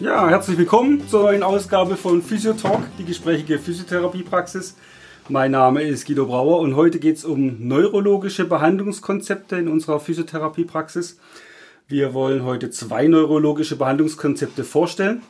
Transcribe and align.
Ja, 0.00 0.30
herzlich 0.30 0.56
willkommen 0.56 1.06
zur 1.08 1.24
neuen 1.24 1.42
Ausgabe 1.42 1.94
von 1.94 2.22
Physiotalk, 2.22 2.80
die 2.96 3.04
gesprächige 3.04 3.58
Physiotherapiepraxis. 3.58 4.74
Mein 5.28 5.50
Name 5.50 5.82
ist 5.82 6.06
Guido 6.06 6.24
Brauer 6.24 6.60
und 6.60 6.74
heute 6.74 6.98
geht 6.98 7.18
es 7.18 7.26
um 7.26 7.68
neurologische 7.68 8.46
Behandlungskonzepte 8.46 9.56
in 9.56 9.68
unserer 9.68 10.00
Physiotherapiepraxis. 10.00 11.18
Wir 11.86 12.14
wollen 12.14 12.44
heute 12.44 12.70
zwei 12.70 13.08
neurologische 13.08 13.76
Behandlungskonzepte 13.76 14.64
vorstellen. 14.64 15.20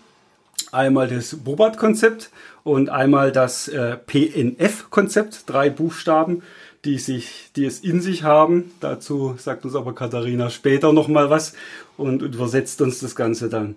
Einmal 0.71 1.09
das 1.09 1.35
Bobat-Konzept 1.35 2.31
und 2.63 2.91
einmal 2.91 3.33
das 3.33 3.67
äh, 3.67 3.97
PNF-Konzept, 3.97 5.51
drei 5.51 5.69
Buchstaben, 5.69 6.45
die, 6.85 6.99
sich, 6.99 7.51
die 7.57 7.65
es 7.65 7.81
in 7.81 8.01
sich 8.01 8.23
haben. 8.23 8.71
Dazu 8.79 9.35
sagt 9.37 9.65
uns 9.65 9.75
aber 9.75 9.97
Katharina 9.97 10.49
später 10.49 10.93
nochmal 10.93 11.29
was 11.29 11.55
und 11.97 12.23
übersetzt 12.23 12.81
uns 12.83 13.01
das 13.01 13.17
Ganze 13.17 13.49
dann. 13.49 13.75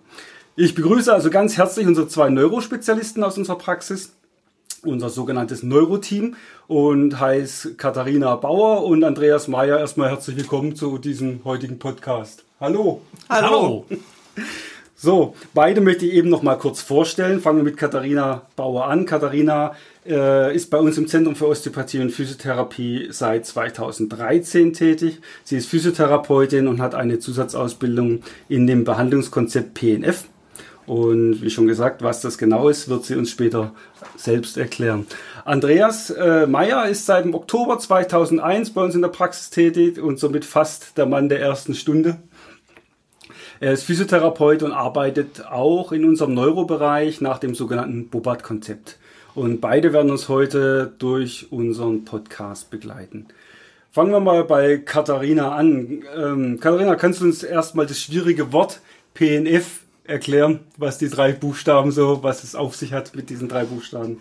Ich 0.56 0.76
begrüße 0.76 1.12
also 1.12 1.32
ganz 1.32 1.58
herzlich 1.58 1.88
unsere 1.88 2.08
zwei 2.08 2.30
Neurospezialisten 2.30 3.24
aus 3.24 3.40
unserer 3.40 3.58
Praxis, 3.58 4.14
unser 4.84 5.10
sogenanntes 5.10 5.64
Neuroteam 5.64 6.36
und 6.68 7.20
heiße 7.20 7.74
Katharina 7.74 8.36
Bauer 8.36 8.84
und 8.84 9.04
Andreas 9.04 9.48
Mayer. 9.48 9.80
Erstmal 9.80 10.12
herzlich 10.12 10.38
willkommen 10.38 10.76
zu 10.76 11.00
diesem 11.00 11.44
heutigen 11.44 11.80
Podcast. 11.80 12.46
Hallo. 12.60 13.02
Hallo. 13.30 13.86
So, 14.96 15.36
beide 15.54 15.82
möchte 15.82 16.06
ich 16.06 16.14
eben 16.14 16.30
noch 16.30 16.44
mal 16.44 16.56
kurz 16.56 16.82
vorstellen. 16.82 17.42
Fangen 17.42 17.58
wir 17.58 17.66
mit 17.66 17.76
Katharina 17.76 18.44
Bauer 18.56 18.86
an. 18.86 19.06
Katharina 19.06 19.76
äh, 20.06 20.56
ist 20.56 20.70
bei 20.70 20.78
uns 20.78 20.98
im 20.98 21.10
Zentrum 21.10 21.36
für 21.36 21.48
Osteopathie 21.48 22.00
und 22.00 22.12
Physiotherapie 22.12 23.10
seit 23.10 23.46
2013 23.46 24.72
tätig. 24.72 25.20
Sie 25.44 25.58
ist 25.58 25.68
Physiotherapeutin 25.68 26.70
und 26.70 26.80
hat 26.80 26.96
eine 26.96 27.20
Zusatzausbildung 27.20 28.22
in 28.48 28.66
dem 28.66 28.86
Behandlungskonzept 28.86 29.74
PNF. 29.74 30.24
Und 30.86 31.42
wie 31.42 31.50
schon 31.50 31.68
gesagt, 31.68 32.02
was 32.02 32.22
das 32.22 32.38
genau 32.38 32.68
ist, 32.68 32.90
wird 32.90 33.06
sie 33.06 33.16
uns 33.16 33.32
später 33.32 33.74
selbst 34.18 34.58
erklären. 34.58 35.06
Andreas 35.46 36.10
äh, 36.10 36.46
Meyer 36.48 36.88
ist 36.90 37.06
seit 37.06 37.26
dem 37.26 37.36
Oktober 37.36 37.80
2001 37.80 38.72
bei 38.72 38.82
uns 38.82 38.96
in 38.96 39.02
der 39.02 39.10
Praxis 39.10 39.50
tätig 39.50 40.02
und 40.02 40.20
somit 40.20 40.46
fast 40.46 40.98
der 40.98 41.06
Mann 41.06 41.30
der 41.30 41.40
ersten 41.40 41.74
Stunde. 41.74 42.18
Er 43.60 43.72
ist 43.72 43.84
Physiotherapeut 43.84 44.62
und 44.62 44.74
arbeitet 44.74 45.46
auch 45.46 45.94
in 45.94 46.04
unserem 46.04 46.34
Neurobereich 46.34 47.22
nach 47.22 47.38
dem 47.38 47.56
sogenannten 47.56 48.10
Bobat-Konzept. 48.10 48.98
Und 49.36 49.62
beide 49.62 49.94
werden 49.94 50.12
uns 50.12 50.28
heute 50.28 50.92
durch 51.00 51.48
unseren 51.50 52.04
Podcast 52.04 52.70
begleiten. 52.70 53.28
Fangen 53.92 54.12
wir 54.12 54.20
mal 54.20 54.44
bei 54.44 54.80
Katharina 54.80 55.56
an. 55.56 56.04
Ähm, 56.16 56.60
Katharina, 56.60 56.96
kannst 56.96 57.22
du 57.22 57.26
uns 57.26 57.44
erstmal 57.44 57.86
das 57.86 58.00
schwierige 58.00 58.52
Wort 58.52 58.82
PNF 59.14 59.83
erklären, 60.06 60.60
was 60.78 60.98
die 60.98 61.10
drei 61.10 61.32
Buchstaben 61.32 61.92
so, 61.92 62.24
was 62.24 62.44
es 62.44 62.56
auf 62.56 62.76
sich 62.76 62.94
hat 62.94 63.16
mit 63.16 63.30
diesen 63.30 63.50
drei 63.50 63.64
Buchstaben? 63.64 64.20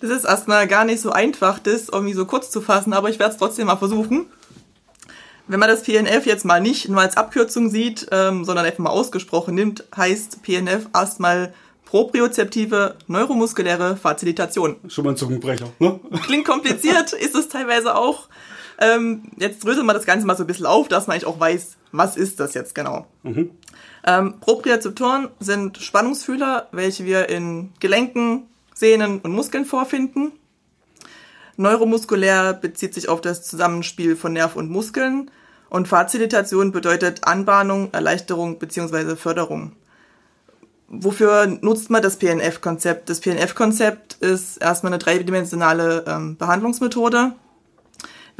Das 0.00 0.10
ist 0.10 0.24
erstmal 0.24 0.66
gar 0.66 0.84
nicht 0.84 1.00
so 1.00 1.10
einfach, 1.10 1.58
das 1.58 1.88
irgendwie 1.88 2.14
so 2.14 2.24
kurz 2.24 2.50
zu 2.50 2.60
fassen, 2.60 2.92
aber 2.92 3.10
ich 3.10 3.18
werde 3.18 3.32
es 3.32 3.38
trotzdem 3.38 3.66
mal 3.66 3.76
versuchen. 3.76 4.26
Wenn 5.46 5.60
man 5.60 5.68
das 5.68 5.82
PNF 5.82 6.26
jetzt 6.26 6.44
mal 6.44 6.60
nicht 6.60 6.88
nur 6.88 7.00
als 7.00 7.16
Abkürzung 7.16 7.70
sieht, 7.70 8.06
ähm, 8.12 8.44
sondern 8.44 8.64
einfach 8.64 8.78
mal 8.78 8.90
ausgesprochen 8.90 9.54
nimmt, 9.54 9.84
heißt 9.96 10.42
PNF 10.42 10.86
erstmal 10.94 11.52
propriozeptive 11.84 12.94
neuromuskuläre 13.08 13.96
Fazilitation. 13.96 14.76
Schon 14.88 15.04
mal 15.04 15.10
ein 15.10 15.16
Zungenbrecher, 15.16 15.72
ne? 15.80 15.98
Klingt 16.24 16.46
kompliziert, 16.46 17.12
ist 17.20 17.34
es 17.34 17.48
teilweise 17.48 17.96
auch. 17.96 18.28
Ähm, 18.80 19.30
jetzt 19.36 19.64
dröseln 19.64 19.86
wir 19.86 19.94
das 19.94 20.06
Ganze 20.06 20.26
mal 20.26 20.36
so 20.36 20.44
ein 20.44 20.46
bisschen 20.46 20.66
auf, 20.66 20.88
dass 20.88 21.06
man 21.06 21.14
eigentlich 21.14 21.26
auch 21.26 21.38
weiß, 21.38 21.76
was 21.92 22.16
ist 22.16 22.40
das 22.40 22.54
jetzt 22.54 22.74
genau. 22.74 23.06
Mhm. 23.22 23.50
Ähm, 24.06 24.40
Propriozeptoren 24.40 25.28
sind 25.38 25.78
Spannungsfühler, 25.78 26.68
welche 26.72 27.04
wir 27.04 27.28
in 27.28 27.72
Gelenken, 27.80 28.48
Sehnen 28.74 29.20
und 29.20 29.32
Muskeln 29.32 29.66
vorfinden. 29.66 30.32
Neuromuskulär 31.58 32.54
bezieht 32.54 32.94
sich 32.94 33.10
auf 33.10 33.20
das 33.20 33.42
Zusammenspiel 33.42 34.16
von 34.16 34.32
Nerv 34.32 34.56
und 34.56 34.70
Muskeln 34.70 35.30
und 35.68 35.88
Fazilitation 35.88 36.72
bedeutet 36.72 37.24
Anbahnung, 37.24 37.90
Erleichterung 37.92 38.58
bzw. 38.58 39.16
Förderung. 39.16 39.72
Wofür 40.88 41.46
nutzt 41.46 41.90
man 41.90 42.02
das 42.02 42.16
PNF-Konzept? 42.16 43.10
Das 43.10 43.20
PNF-Konzept 43.20 44.14
ist 44.14 44.56
erstmal 44.56 44.92
eine 44.92 44.98
dreidimensionale 44.98 46.04
ähm, 46.08 46.36
Behandlungsmethode, 46.36 47.32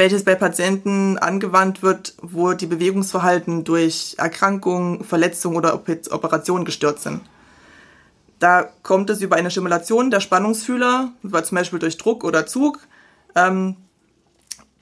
welches 0.00 0.24
bei 0.24 0.34
Patienten 0.34 1.18
angewandt 1.18 1.82
wird, 1.82 2.14
wo 2.22 2.54
die 2.54 2.66
Bewegungsverhalten 2.66 3.64
durch 3.64 4.14
Erkrankung, 4.16 5.04
Verletzung 5.04 5.56
oder 5.56 5.74
Operation 5.74 6.64
gestört 6.64 7.00
sind. 7.00 7.20
Da 8.38 8.70
kommt 8.82 9.10
es 9.10 9.20
über 9.20 9.36
eine 9.36 9.50
Stimulation 9.50 10.10
der 10.10 10.20
Spannungsfühler, 10.20 11.12
zum 11.42 11.54
Beispiel 11.54 11.78
durch 11.78 11.98
Druck 11.98 12.24
oder 12.24 12.46
Zug. 12.46 12.78
Ähm, 13.34 13.76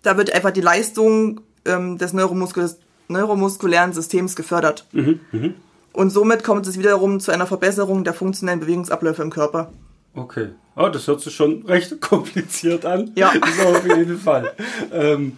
da 0.02 0.16
wird 0.16 0.32
einfach 0.32 0.52
die 0.52 0.60
Leistung 0.60 1.40
ähm, 1.64 1.98
des 1.98 2.12
Neuromuskel 2.12 2.70
neuromuskulären 3.08 3.92
Systems 3.92 4.36
gefördert. 4.36 4.86
Mhm, 4.92 5.18
mh. 5.32 5.50
Und 5.94 6.10
somit 6.10 6.44
kommt 6.44 6.64
es 6.68 6.78
wiederum 6.78 7.18
zu 7.18 7.32
einer 7.32 7.46
Verbesserung 7.46 8.04
der 8.04 8.14
funktionellen 8.14 8.60
Bewegungsabläufe 8.60 9.22
im 9.22 9.30
Körper. 9.30 9.72
Okay. 10.18 10.48
Oh, 10.76 10.88
das 10.88 11.08
hört 11.08 11.20
sich 11.20 11.34
schon 11.34 11.64
recht 11.66 12.00
kompliziert 12.00 12.84
an. 12.84 13.12
Ja. 13.16 13.32
So, 13.58 13.68
auf 13.68 13.86
jeden 13.86 14.18
Fall. 14.18 14.52
Ähm, 14.92 15.36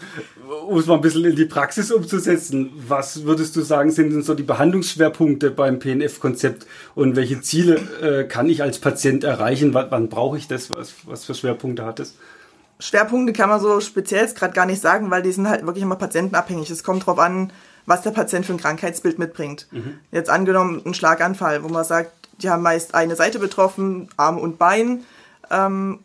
um 0.68 0.78
es 0.78 0.86
mal 0.86 0.96
ein 0.96 1.00
bisschen 1.00 1.24
in 1.24 1.36
die 1.36 1.46
Praxis 1.46 1.90
umzusetzen, 1.90 2.70
was 2.86 3.24
würdest 3.24 3.56
du 3.56 3.62
sagen, 3.62 3.90
sind 3.90 4.12
denn 4.12 4.22
so 4.22 4.34
die 4.34 4.42
Behandlungsschwerpunkte 4.42 5.50
beim 5.50 5.78
PNF-Konzept 5.78 6.66
und 6.94 7.16
welche 7.16 7.40
Ziele 7.40 7.76
äh, 8.02 8.24
kann 8.24 8.48
ich 8.48 8.62
als 8.62 8.78
Patient 8.78 9.24
erreichen? 9.24 9.72
W 9.74 9.86
wann 9.88 10.08
brauche 10.08 10.36
ich 10.36 10.48
das? 10.48 10.70
Was, 10.70 10.92
was 11.04 11.24
für 11.24 11.34
Schwerpunkte 11.34 11.84
hat 11.84 12.00
es? 12.00 12.16
Schwerpunkte 12.78 13.32
kann 13.32 13.48
man 13.48 13.60
so 13.60 13.80
speziell 13.80 14.26
gerade 14.34 14.54
gar 14.54 14.66
nicht 14.66 14.82
sagen, 14.82 15.10
weil 15.10 15.22
die 15.22 15.32
sind 15.32 15.48
halt 15.48 15.64
wirklich 15.64 15.82
immer 15.82 15.96
patientenabhängig. 15.96 16.70
Es 16.70 16.84
kommt 16.84 17.02
darauf 17.02 17.18
an, 17.18 17.52
was 17.86 18.02
der 18.02 18.10
Patient 18.10 18.44
für 18.44 18.52
ein 18.52 18.58
Krankheitsbild 18.58 19.18
mitbringt. 19.18 19.68
Mhm. 19.70 19.98
Jetzt 20.12 20.30
angenommen 20.30 20.82
ein 20.84 20.94
Schlaganfall, 20.94 21.62
wo 21.62 21.68
man 21.68 21.84
sagt, 21.84 22.19
die 22.42 22.50
haben 22.50 22.62
meist 22.62 22.94
eine 22.94 23.16
Seite 23.16 23.38
betroffen, 23.38 24.08
Arm 24.16 24.38
und 24.38 24.58
Bein. 24.58 25.04
Ähm, 25.50 26.00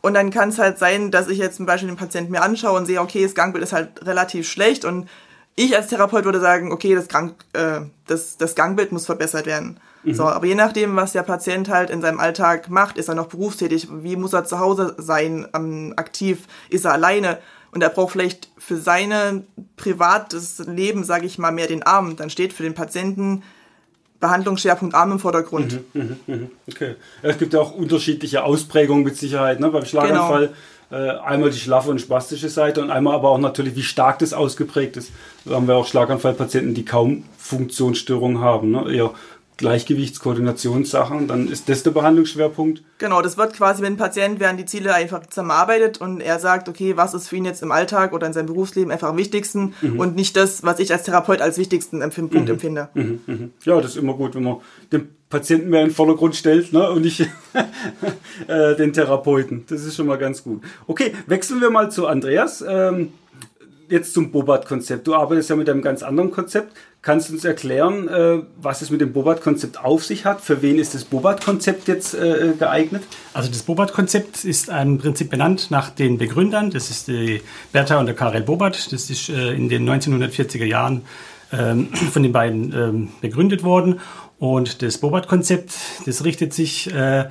und 0.00 0.14
dann 0.14 0.30
kann 0.30 0.48
es 0.48 0.58
halt 0.58 0.78
sein, 0.78 1.10
dass 1.10 1.28
ich 1.28 1.38
jetzt 1.38 1.56
zum 1.56 1.66
Beispiel 1.66 1.88
den 1.88 1.96
Patienten 1.96 2.32
mir 2.32 2.42
anschaue 2.42 2.76
und 2.76 2.86
sehe, 2.86 3.00
okay, 3.00 3.22
das 3.22 3.34
Gangbild 3.34 3.62
ist 3.64 3.72
halt 3.72 4.04
relativ 4.04 4.48
schlecht 4.48 4.84
und 4.84 5.08
ich 5.54 5.76
als 5.76 5.88
Therapeut 5.88 6.24
würde 6.24 6.40
sagen, 6.40 6.72
okay, 6.72 6.94
das, 6.94 7.08
Krank, 7.08 7.34
äh, 7.52 7.80
das, 8.06 8.36
das 8.36 8.54
Gangbild 8.54 8.90
muss 8.90 9.06
verbessert 9.06 9.46
werden. 9.46 9.78
Mhm. 10.02 10.14
So, 10.14 10.24
aber 10.24 10.46
je 10.46 10.54
nachdem, 10.54 10.96
was 10.96 11.12
der 11.12 11.22
Patient 11.22 11.68
halt 11.68 11.90
in 11.90 12.00
seinem 12.00 12.20
Alltag 12.20 12.68
macht, 12.68 12.96
ist 12.98 13.08
er 13.08 13.14
noch 13.14 13.28
berufstätig, 13.28 13.88
wie 13.90 14.16
muss 14.16 14.32
er 14.32 14.44
zu 14.44 14.58
Hause 14.58 14.94
sein, 14.98 15.46
ähm, 15.54 15.94
aktiv, 15.96 16.46
ist 16.68 16.84
er 16.84 16.92
alleine 16.92 17.38
und 17.70 17.82
er 17.82 17.90
braucht 17.90 18.12
vielleicht 18.12 18.50
für 18.58 18.76
sein 18.76 19.46
privates 19.76 20.58
Leben, 20.60 21.04
sage 21.04 21.26
ich 21.26 21.38
mal, 21.38 21.52
mehr 21.52 21.66
den 21.66 21.82
Arm, 21.82 22.16
dann 22.16 22.30
steht 22.30 22.52
für 22.52 22.62
den 22.62 22.74
Patienten 22.74 23.42
Behandlungsschwerpunkt 24.22 24.94
Arm 24.94 25.12
im 25.12 25.18
Vordergrund. 25.18 25.80
Mhm, 25.92 26.16
mh, 26.26 26.36
mh. 26.36 26.46
Okay. 26.70 26.94
Es 27.20 27.38
gibt 27.38 27.52
ja 27.52 27.60
auch 27.60 27.74
unterschiedliche 27.74 28.44
Ausprägungen 28.44 29.04
mit 29.04 29.18
Sicherheit. 29.18 29.60
Ne? 29.60 29.68
Beim 29.68 29.84
Schlaganfall 29.84 30.54
genau. 30.88 31.02
äh, 31.02 31.18
einmal 31.18 31.50
die 31.50 31.58
schlaffe 31.58 31.90
und 31.90 32.00
spastische 32.00 32.48
Seite 32.48 32.80
und 32.80 32.90
einmal 32.90 33.14
aber 33.14 33.28
auch 33.28 33.38
natürlich, 33.38 33.76
wie 33.76 33.82
stark 33.82 34.20
das 34.20 34.32
ausgeprägt 34.32 34.96
ist. 34.96 35.10
Da 35.44 35.56
haben 35.56 35.68
wir 35.68 35.76
auch 35.76 35.86
Schlaganfallpatienten, 35.86 36.72
die 36.72 36.84
kaum 36.84 37.24
Funktionsstörungen 37.36 38.40
haben. 38.40 38.70
Ne? 38.70 38.94
Eher 38.94 39.10
Gleichgewichtskoordinationssachen, 39.58 41.28
dann 41.28 41.48
ist 41.48 41.68
das 41.68 41.82
der 41.82 41.90
Behandlungsschwerpunkt. 41.90 42.82
Genau, 42.98 43.22
das 43.22 43.36
wird 43.36 43.52
quasi, 43.54 43.82
wenn 43.82 43.94
ein 43.94 43.96
Patient 43.96 44.40
während 44.40 44.58
die 44.58 44.64
Ziele 44.64 44.94
einfach 44.94 45.26
zusammenarbeitet 45.26 46.00
und 46.00 46.20
er 46.20 46.38
sagt, 46.38 46.68
okay, 46.68 46.96
was 46.96 47.14
ist 47.14 47.28
für 47.28 47.36
ihn 47.36 47.44
jetzt 47.44 47.62
im 47.62 47.70
Alltag 47.70 48.12
oder 48.12 48.26
in 48.26 48.32
seinem 48.32 48.46
Berufsleben 48.46 48.90
einfach 48.90 49.08
am 49.08 49.16
wichtigsten 49.16 49.74
mhm. 49.80 49.98
und 49.98 50.16
nicht 50.16 50.36
das, 50.36 50.62
was 50.62 50.78
ich 50.78 50.92
als 50.92 51.04
Therapeut 51.04 51.40
als 51.40 51.58
wichtigsten 51.58 52.00
Punkt 52.00 52.34
mhm. 52.34 52.48
empfinde. 52.48 52.88
Mhm. 52.94 53.20
mhm. 53.26 53.50
Ja, 53.64 53.80
das 53.80 53.92
ist 53.92 53.96
immer 53.98 54.14
gut, 54.14 54.34
wenn 54.34 54.42
man 54.42 54.56
den 54.90 55.08
Patienten 55.28 55.70
mehr 55.70 55.80
in 55.80 55.88
den 55.88 55.94
Vordergrund 55.94 56.36
stellt 56.36 56.72
ne, 56.72 56.90
und 56.90 57.02
nicht 57.02 57.20
äh, 58.48 58.76
den 58.76 58.92
Therapeuten. 58.92 59.64
Das 59.68 59.82
ist 59.82 59.96
schon 59.96 60.06
mal 60.06 60.18
ganz 60.18 60.42
gut. 60.44 60.62
Okay, 60.86 61.14
wechseln 61.26 61.60
wir 61.60 61.70
mal 61.70 61.90
zu 61.90 62.06
Andreas. 62.06 62.62
Ähm, 62.66 63.12
jetzt 63.92 64.14
zum 64.14 64.32
Bobat-Konzept. 64.32 65.06
Du 65.06 65.14
arbeitest 65.14 65.50
ja 65.50 65.56
mit 65.56 65.68
einem 65.68 65.82
ganz 65.82 66.02
anderen 66.02 66.30
Konzept. 66.30 66.74
Kannst 67.02 67.28
du 67.28 67.34
uns 67.34 67.44
erklären, 67.44 68.08
äh, 68.08 68.42
was 68.60 68.80
es 68.80 68.90
mit 68.90 69.00
dem 69.00 69.12
Bobat-Konzept 69.12 69.84
auf 69.84 70.04
sich 70.04 70.24
hat? 70.24 70.40
Für 70.40 70.62
wen 70.62 70.78
ist 70.78 70.94
das 70.94 71.04
Bobat-Konzept 71.04 71.88
jetzt 71.88 72.14
äh, 72.14 72.52
geeignet? 72.58 73.02
Also 73.34 73.48
das 73.50 73.62
Bobat-Konzept 73.62 74.44
ist 74.44 74.68
im 74.70 74.98
Prinzip 74.98 75.30
benannt 75.30 75.70
nach 75.70 75.90
den 75.90 76.18
Begründern. 76.18 76.70
Das 76.70 76.90
ist 76.90 77.08
die 77.08 77.42
Bertha 77.72 78.00
und 78.00 78.06
der 78.06 78.14
Karel 78.14 78.42
Bobat. 78.42 78.92
Das 78.92 79.10
ist 79.10 79.28
äh, 79.28 79.52
in 79.52 79.68
den 79.68 79.88
1940er 79.88 80.64
Jahren 80.64 81.02
ähm, 81.52 81.88
von 82.12 82.22
den 82.22 82.32
beiden 82.32 82.72
ähm, 82.72 83.08
begründet 83.20 83.62
worden. 83.62 84.00
Und 84.38 84.82
das 84.82 84.98
Bobat-Konzept, 84.98 85.72
das 86.06 86.24
richtet 86.24 86.52
sich 86.54 86.92
äh, 86.92 87.26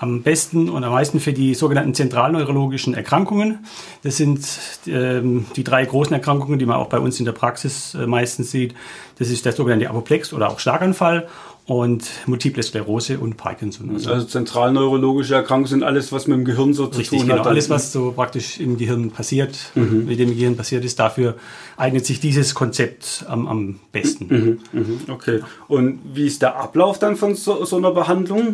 am 0.00 0.22
besten 0.22 0.70
und 0.70 0.82
am 0.82 0.92
meisten 0.92 1.20
für 1.20 1.34
die 1.34 1.54
sogenannten 1.54 1.92
zentralneurologischen 1.92 2.94
Erkrankungen. 2.94 3.58
Das 4.02 4.16
sind 4.16 4.40
ähm, 4.86 5.44
die 5.56 5.62
drei 5.62 5.84
großen 5.84 6.14
Erkrankungen, 6.14 6.58
die 6.58 6.64
man 6.64 6.76
auch 6.76 6.88
bei 6.88 6.98
uns 6.98 7.18
in 7.18 7.26
der 7.26 7.32
Praxis 7.32 7.94
äh, 7.94 8.06
meistens 8.06 8.50
sieht. 8.50 8.74
Das 9.18 9.28
ist 9.28 9.44
der 9.44 9.52
sogenannte 9.52 9.90
Apoplex 9.90 10.32
oder 10.32 10.48
auch 10.48 10.58
Schlaganfall 10.58 11.28
und 11.66 12.08
Multiple 12.26 12.62
Sklerose 12.62 13.18
und 13.18 13.36
Parkinson. 13.36 13.90
Also, 13.90 14.10
also 14.10 14.26
zentralneurologische 14.26 15.34
Erkrankungen 15.34 15.68
sind 15.68 15.82
alles, 15.82 16.10
was 16.12 16.26
mit 16.26 16.38
dem 16.38 16.44
Gehirn 16.46 16.72
so 16.72 16.86
Richtig, 16.86 17.10
zu 17.10 17.16
tun 17.16 17.26
genau, 17.26 17.40
hat. 17.40 17.46
Alles, 17.46 17.68
was 17.68 17.92
so 17.92 18.12
praktisch 18.12 18.58
im 18.58 18.78
Gehirn 18.78 19.10
passiert, 19.10 19.70
mhm. 19.74 20.06
mit 20.06 20.18
dem 20.18 20.30
Gehirn 20.30 20.56
passiert 20.56 20.82
ist, 20.82 20.98
dafür 20.98 21.36
eignet 21.76 22.06
sich 22.06 22.20
dieses 22.20 22.54
Konzept 22.54 23.26
am, 23.28 23.46
am 23.46 23.80
besten. 23.92 24.58
Mhm. 24.72 24.80
Mhm. 24.80 25.00
Okay. 25.08 25.40
Und 25.68 26.00
wie 26.14 26.26
ist 26.26 26.40
der 26.40 26.56
Ablauf 26.56 26.98
dann 26.98 27.16
von 27.16 27.34
so, 27.34 27.66
so 27.66 27.76
einer 27.76 27.90
Behandlung? 27.90 28.52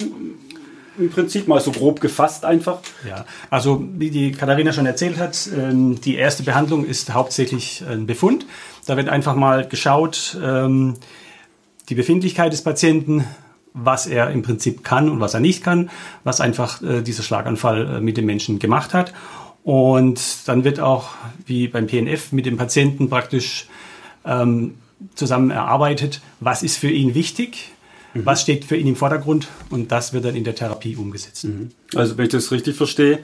Im 0.99 1.11
Prinzip 1.11 1.49
mal 1.49 1.61
so 1.61 1.73
grob 1.73 2.01
gefasst 2.01 2.45
einfach. 2.45 2.79
Ja, 3.09 3.25
also 3.51 3.85
wie 3.97 4.11
die 4.11 4.33
Katharina 4.33 4.73
schon 4.73 4.87
erzählt 4.87 5.19
hat, 5.19 5.49
ähm, 5.57 6.01
die 6.01 6.17
erste 6.17 6.43
Behandlung 6.43 6.85
ist 6.85 7.13
hauptsächlich 7.13 7.85
ein 7.89 8.07
Befund. 8.07 8.47
Da 8.87 8.97
wird 8.97 9.09
einfach 9.09 9.35
mal 9.35 9.67
geschaut, 9.67 10.39
ähm, 10.43 10.95
die 11.89 11.95
Befindlichkeit 11.95 12.53
des 12.53 12.63
Patienten, 12.63 13.25
was 13.73 14.07
er 14.07 14.31
im 14.31 14.43
Prinzip 14.43 14.83
kann 14.85 15.11
und 15.11 15.21
was 15.21 15.35
er 15.35 15.41
nicht 15.41 15.63
kann, 15.63 15.91
was 16.25 16.41
einfach 16.41 16.83
äh, 16.83 17.03
dieser 17.03 17.23
Schlaganfall 17.23 17.97
äh, 17.97 18.01
mit 18.01 18.17
dem 18.17 18.27
Menschen 18.27 18.59
gemacht 18.59 18.95
hat. 18.95 19.13
Und 19.63 20.21
dann 20.47 20.65
wird 20.65 20.81
auch, 20.81 21.11
wie 21.45 21.69
beim 21.69 21.87
PNF, 21.87 22.33
mit 22.33 22.47
dem 22.47 22.57
Patienten 22.57 23.11
praktisch 23.11 23.67
ähm, 24.25 24.77
zusammen 25.15 25.51
erarbeitet, 25.51 26.21
was 26.41 26.63
ist 26.63 26.79
für 26.79 26.91
ihn 26.91 27.15
wichtig, 27.15 27.73
Mhm. 28.19 28.27
Was 28.27 28.43
steht 28.43 28.65
für 28.65 28.77
ihn 28.77 28.87
im 28.87 28.97
Vordergrund? 28.97 29.49
Und 29.71 29.93
das 29.93 30.13
wird 30.13 30.25
dann 30.25 30.37
in 30.37 30.45
der 30.45 30.55
Therapie 30.55 30.97
umgesetzt. 30.97 31.45
Mhm. 31.45 31.71
Also 31.95 32.17
wenn 32.17 32.27
ich 32.27 32.33
das 32.33 32.51
richtig 32.51 32.77
verstehe, 32.77 33.21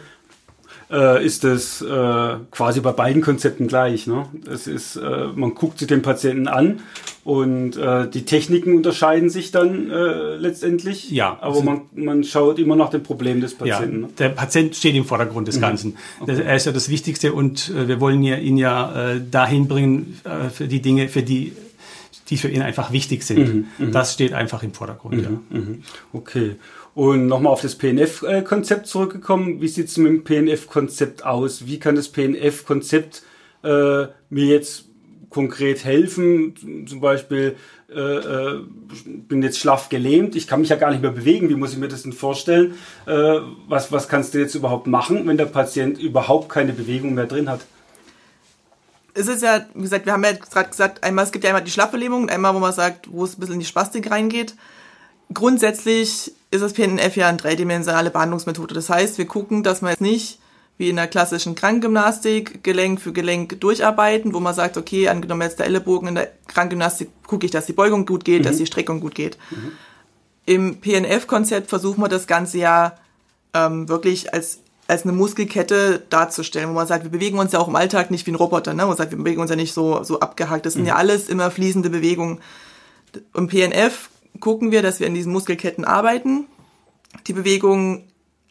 äh, 0.92 1.24
ist 1.24 1.42
das 1.42 1.80
äh, 1.80 2.36
quasi 2.50 2.80
bei 2.80 2.92
beiden 2.92 3.22
Konzepten 3.22 3.66
gleich. 3.66 4.06
Ne? 4.06 4.26
Es 4.50 4.66
ist, 4.66 4.96
äh, 4.96 5.26
man 5.34 5.54
guckt 5.54 5.78
sich 5.78 5.88
den 5.88 6.02
Patienten 6.02 6.48
an 6.48 6.80
und 7.24 7.76
äh, 7.76 8.08
die 8.08 8.24
Techniken 8.24 8.76
unterscheiden 8.76 9.30
sich 9.30 9.50
dann 9.52 9.90
äh, 9.90 10.36
letztendlich. 10.36 11.10
Ja. 11.10 11.38
Aber 11.40 11.56
also, 11.56 11.62
man, 11.62 11.82
man 11.94 12.24
schaut 12.24 12.58
immer 12.58 12.76
nach 12.76 12.90
dem 12.90 13.02
Problem 13.02 13.40
des 13.40 13.54
Patienten. 13.54 14.02
Ja, 14.02 14.06
ne? 14.06 14.12
Der 14.18 14.28
Patient 14.28 14.76
steht 14.76 14.94
im 14.94 15.04
Vordergrund 15.04 15.48
des 15.48 15.56
mhm. 15.56 15.62
Ganzen. 15.62 15.96
Okay. 16.20 16.42
Er 16.44 16.56
ist 16.56 16.66
ja 16.66 16.72
das 16.72 16.90
Wichtigste 16.90 17.32
und 17.32 17.70
äh, 17.70 17.88
wir 17.88 18.00
wollen 18.00 18.22
ja, 18.22 18.36
ihn 18.36 18.58
ja 18.58 19.16
dahin 19.30 19.68
bringen 19.68 20.20
für 20.52 20.66
die 20.68 20.82
Dinge, 20.82 21.08
für 21.08 21.22
die 21.22 21.52
die 22.32 22.38
für 22.38 22.48
ihn 22.48 22.62
einfach 22.62 22.92
wichtig 22.92 23.24
sind. 23.24 23.54
Mhm, 23.54 23.66
mhm, 23.76 23.92
das 23.92 24.14
steht 24.14 24.32
einfach 24.32 24.62
im 24.62 24.72
Vordergrund. 24.72 25.16
Mhm, 25.16 25.22
ja. 25.22 25.58
Mhm. 25.58 25.82
Okay. 26.14 26.56
Und 26.94 27.26
nochmal 27.26 27.52
auf 27.52 27.60
das 27.60 27.76
PNF-Konzept 27.76 28.86
zurückgekommen. 28.86 29.60
Wie 29.60 29.68
sieht 29.68 29.88
es 29.88 29.98
mit 29.98 30.10
dem 30.10 30.24
PNF-Konzept 30.24 31.26
aus? 31.26 31.66
Wie 31.66 31.78
kann 31.78 31.94
das 31.94 32.08
PNF-Konzept 32.08 33.22
äh, 33.64 34.06
mir 34.30 34.46
jetzt 34.46 34.86
konkret 35.28 35.84
helfen? 35.84 36.86
Zum 36.86 37.00
Beispiel, 37.02 37.56
äh, 37.94 38.00
äh, 38.00 38.60
bin 39.28 39.42
jetzt 39.42 39.58
schlaff 39.58 39.90
gelähmt, 39.90 40.34
ich 40.34 40.46
kann 40.46 40.60
mich 40.60 40.70
ja 40.70 40.76
gar 40.76 40.90
nicht 40.90 41.02
mehr 41.02 41.10
bewegen. 41.10 41.50
Wie 41.50 41.54
muss 41.54 41.74
ich 41.74 41.78
mir 41.78 41.88
das 41.88 42.04
denn 42.04 42.14
vorstellen? 42.14 42.74
Äh, 43.04 43.40
was, 43.68 43.92
was 43.92 44.08
kannst 44.08 44.32
du 44.32 44.38
jetzt 44.38 44.54
überhaupt 44.54 44.86
machen, 44.86 45.26
wenn 45.26 45.36
der 45.36 45.44
Patient 45.44 45.98
überhaupt 45.98 46.48
keine 46.48 46.72
Bewegung 46.72 47.12
mehr 47.12 47.26
drin 47.26 47.50
hat? 47.50 47.60
Es 49.14 49.28
ist 49.28 49.42
ja, 49.42 49.66
wie 49.74 49.82
gesagt, 49.82 50.06
wir 50.06 50.12
haben 50.12 50.24
ja 50.24 50.32
gerade 50.32 50.70
gesagt, 50.70 51.04
einmal, 51.04 51.24
es 51.24 51.32
gibt 51.32 51.44
ja 51.44 51.50
einmal 51.50 51.64
die 51.64 51.70
schlaffe 51.70 51.96
Lähmung 51.96 52.22
und 52.22 52.30
einmal, 52.30 52.54
wo 52.54 52.58
man 52.58 52.72
sagt, 52.72 53.12
wo 53.12 53.24
es 53.24 53.36
ein 53.36 53.40
bisschen 53.40 53.54
in 53.54 53.60
die 53.60 53.66
Spastik 53.66 54.10
reingeht. 54.10 54.54
Grundsätzlich 55.32 56.32
ist 56.50 56.62
das 56.62 56.72
PNF 56.72 57.16
ja 57.16 57.28
eine 57.28 57.38
dreidimensionale 57.38 58.10
Behandlungsmethode. 58.10 58.74
Das 58.74 58.90
heißt, 58.90 59.18
wir 59.18 59.26
gucken, 59.26 59.62
dass 59.62 59.82
man 59.82 59.92
jetzt 59.92 60.00
nicht 60.00 60.38
wie 60.78 60.88
in 60.88 60.96
der 60.96 61.06
klassischen 61.06 61.54
Krankgymnastik 61.54 62.64
Gelenk 62.64 63.00
für 63.00 63.12
Gelenk 63.12 63.60
durcharbeiten, 63.60 64.32
wo 64.34 64.40
man 64.40 64.54
sagt, 64.54 64.76
okay, 64.76 65.08
angenommen 65.08 65.42
jetzt 65.42 65.58
der 65.58 65.66
Ellenbogen 65.66 66.08
in 66.08 66.14
der 66.14 66.32
Krankgymnastik, 66.48 67.10
gucke 67.26 67.46
ich, 67.46 67.52
dass 67.52 67.66
die 67.66 67.72
Beugung 67.72 68.06
gut 68.06 68.24
geht, 68.24 68.40
mhm. 68.40 68.44
dass 68.44 68.56
die 68.56 68.66
Streckung 68.66 69.00
gut 69.00 69.14
geht. 69.14 69.38
Mhm. 69.50 69.72
Im 70.44 70.80
PNF-Konzept 70.80 71.68
versuchen 71.68 72.02
wir 72.02 72.08
das 72.08 72.26
Ganze 72.26 72.58
ja 72.58 72.96
ähm, 73.54 73.88
wirklich 73.88 74.32
als 74.32 74.61
als 74.92 75.04
eine 75.04 75.12
Muskelkette 75.12 76.02
darzustellen, 76.10 76.68
wo 76.68 76.74
man 76.74 76.86
sagt, 76.86 77.04
wir 77.04 77.10
bewegen 77.10 77.38
uns 77.38 77.52
ja 77.52 77.58
auch 77.58 77.68
im 77.68 77.76
Alltag 77.76 78.10
nicht 78.10 78.26
wie 78.26 78.30
ein 78.32 78.36
Roboter, 78.36 78.74
ne? 78.74 78.84
wo 78.84 78.88
man 78.88 78.96
sagt, 78.96 79.10
wir 79.10 79.18
bewegen 79.18 79.40
uns 79.40 79.50
ja 79.50 79.56
nicht 79.56 79.72
so, 79.72 80.04
so 80.04 80.20
abgehakt. 80.20 80.66
Das 80.66 80.74
sind 80.74 80.82
mhm. 80.82 80.88
ja 80.88 80.96
alles 80.96 81.28
immer 81.28 81.50
fließende 81.50 81.90
Bewegungen. 81.90 82.40
Im 83.34 83.48
PNF 83.48 84.10
gucken 84.40 84.70
wir, 84.70 84.82
dass 84.82 85.00
wir 85.00 85.06
in 85.06 85.14
diesen 85.14 85.32
Muskelketten 85.32 85.84
arbeiten, 85.84 86.46
die 87.26 87.32
Bewegungen 87.32 88.04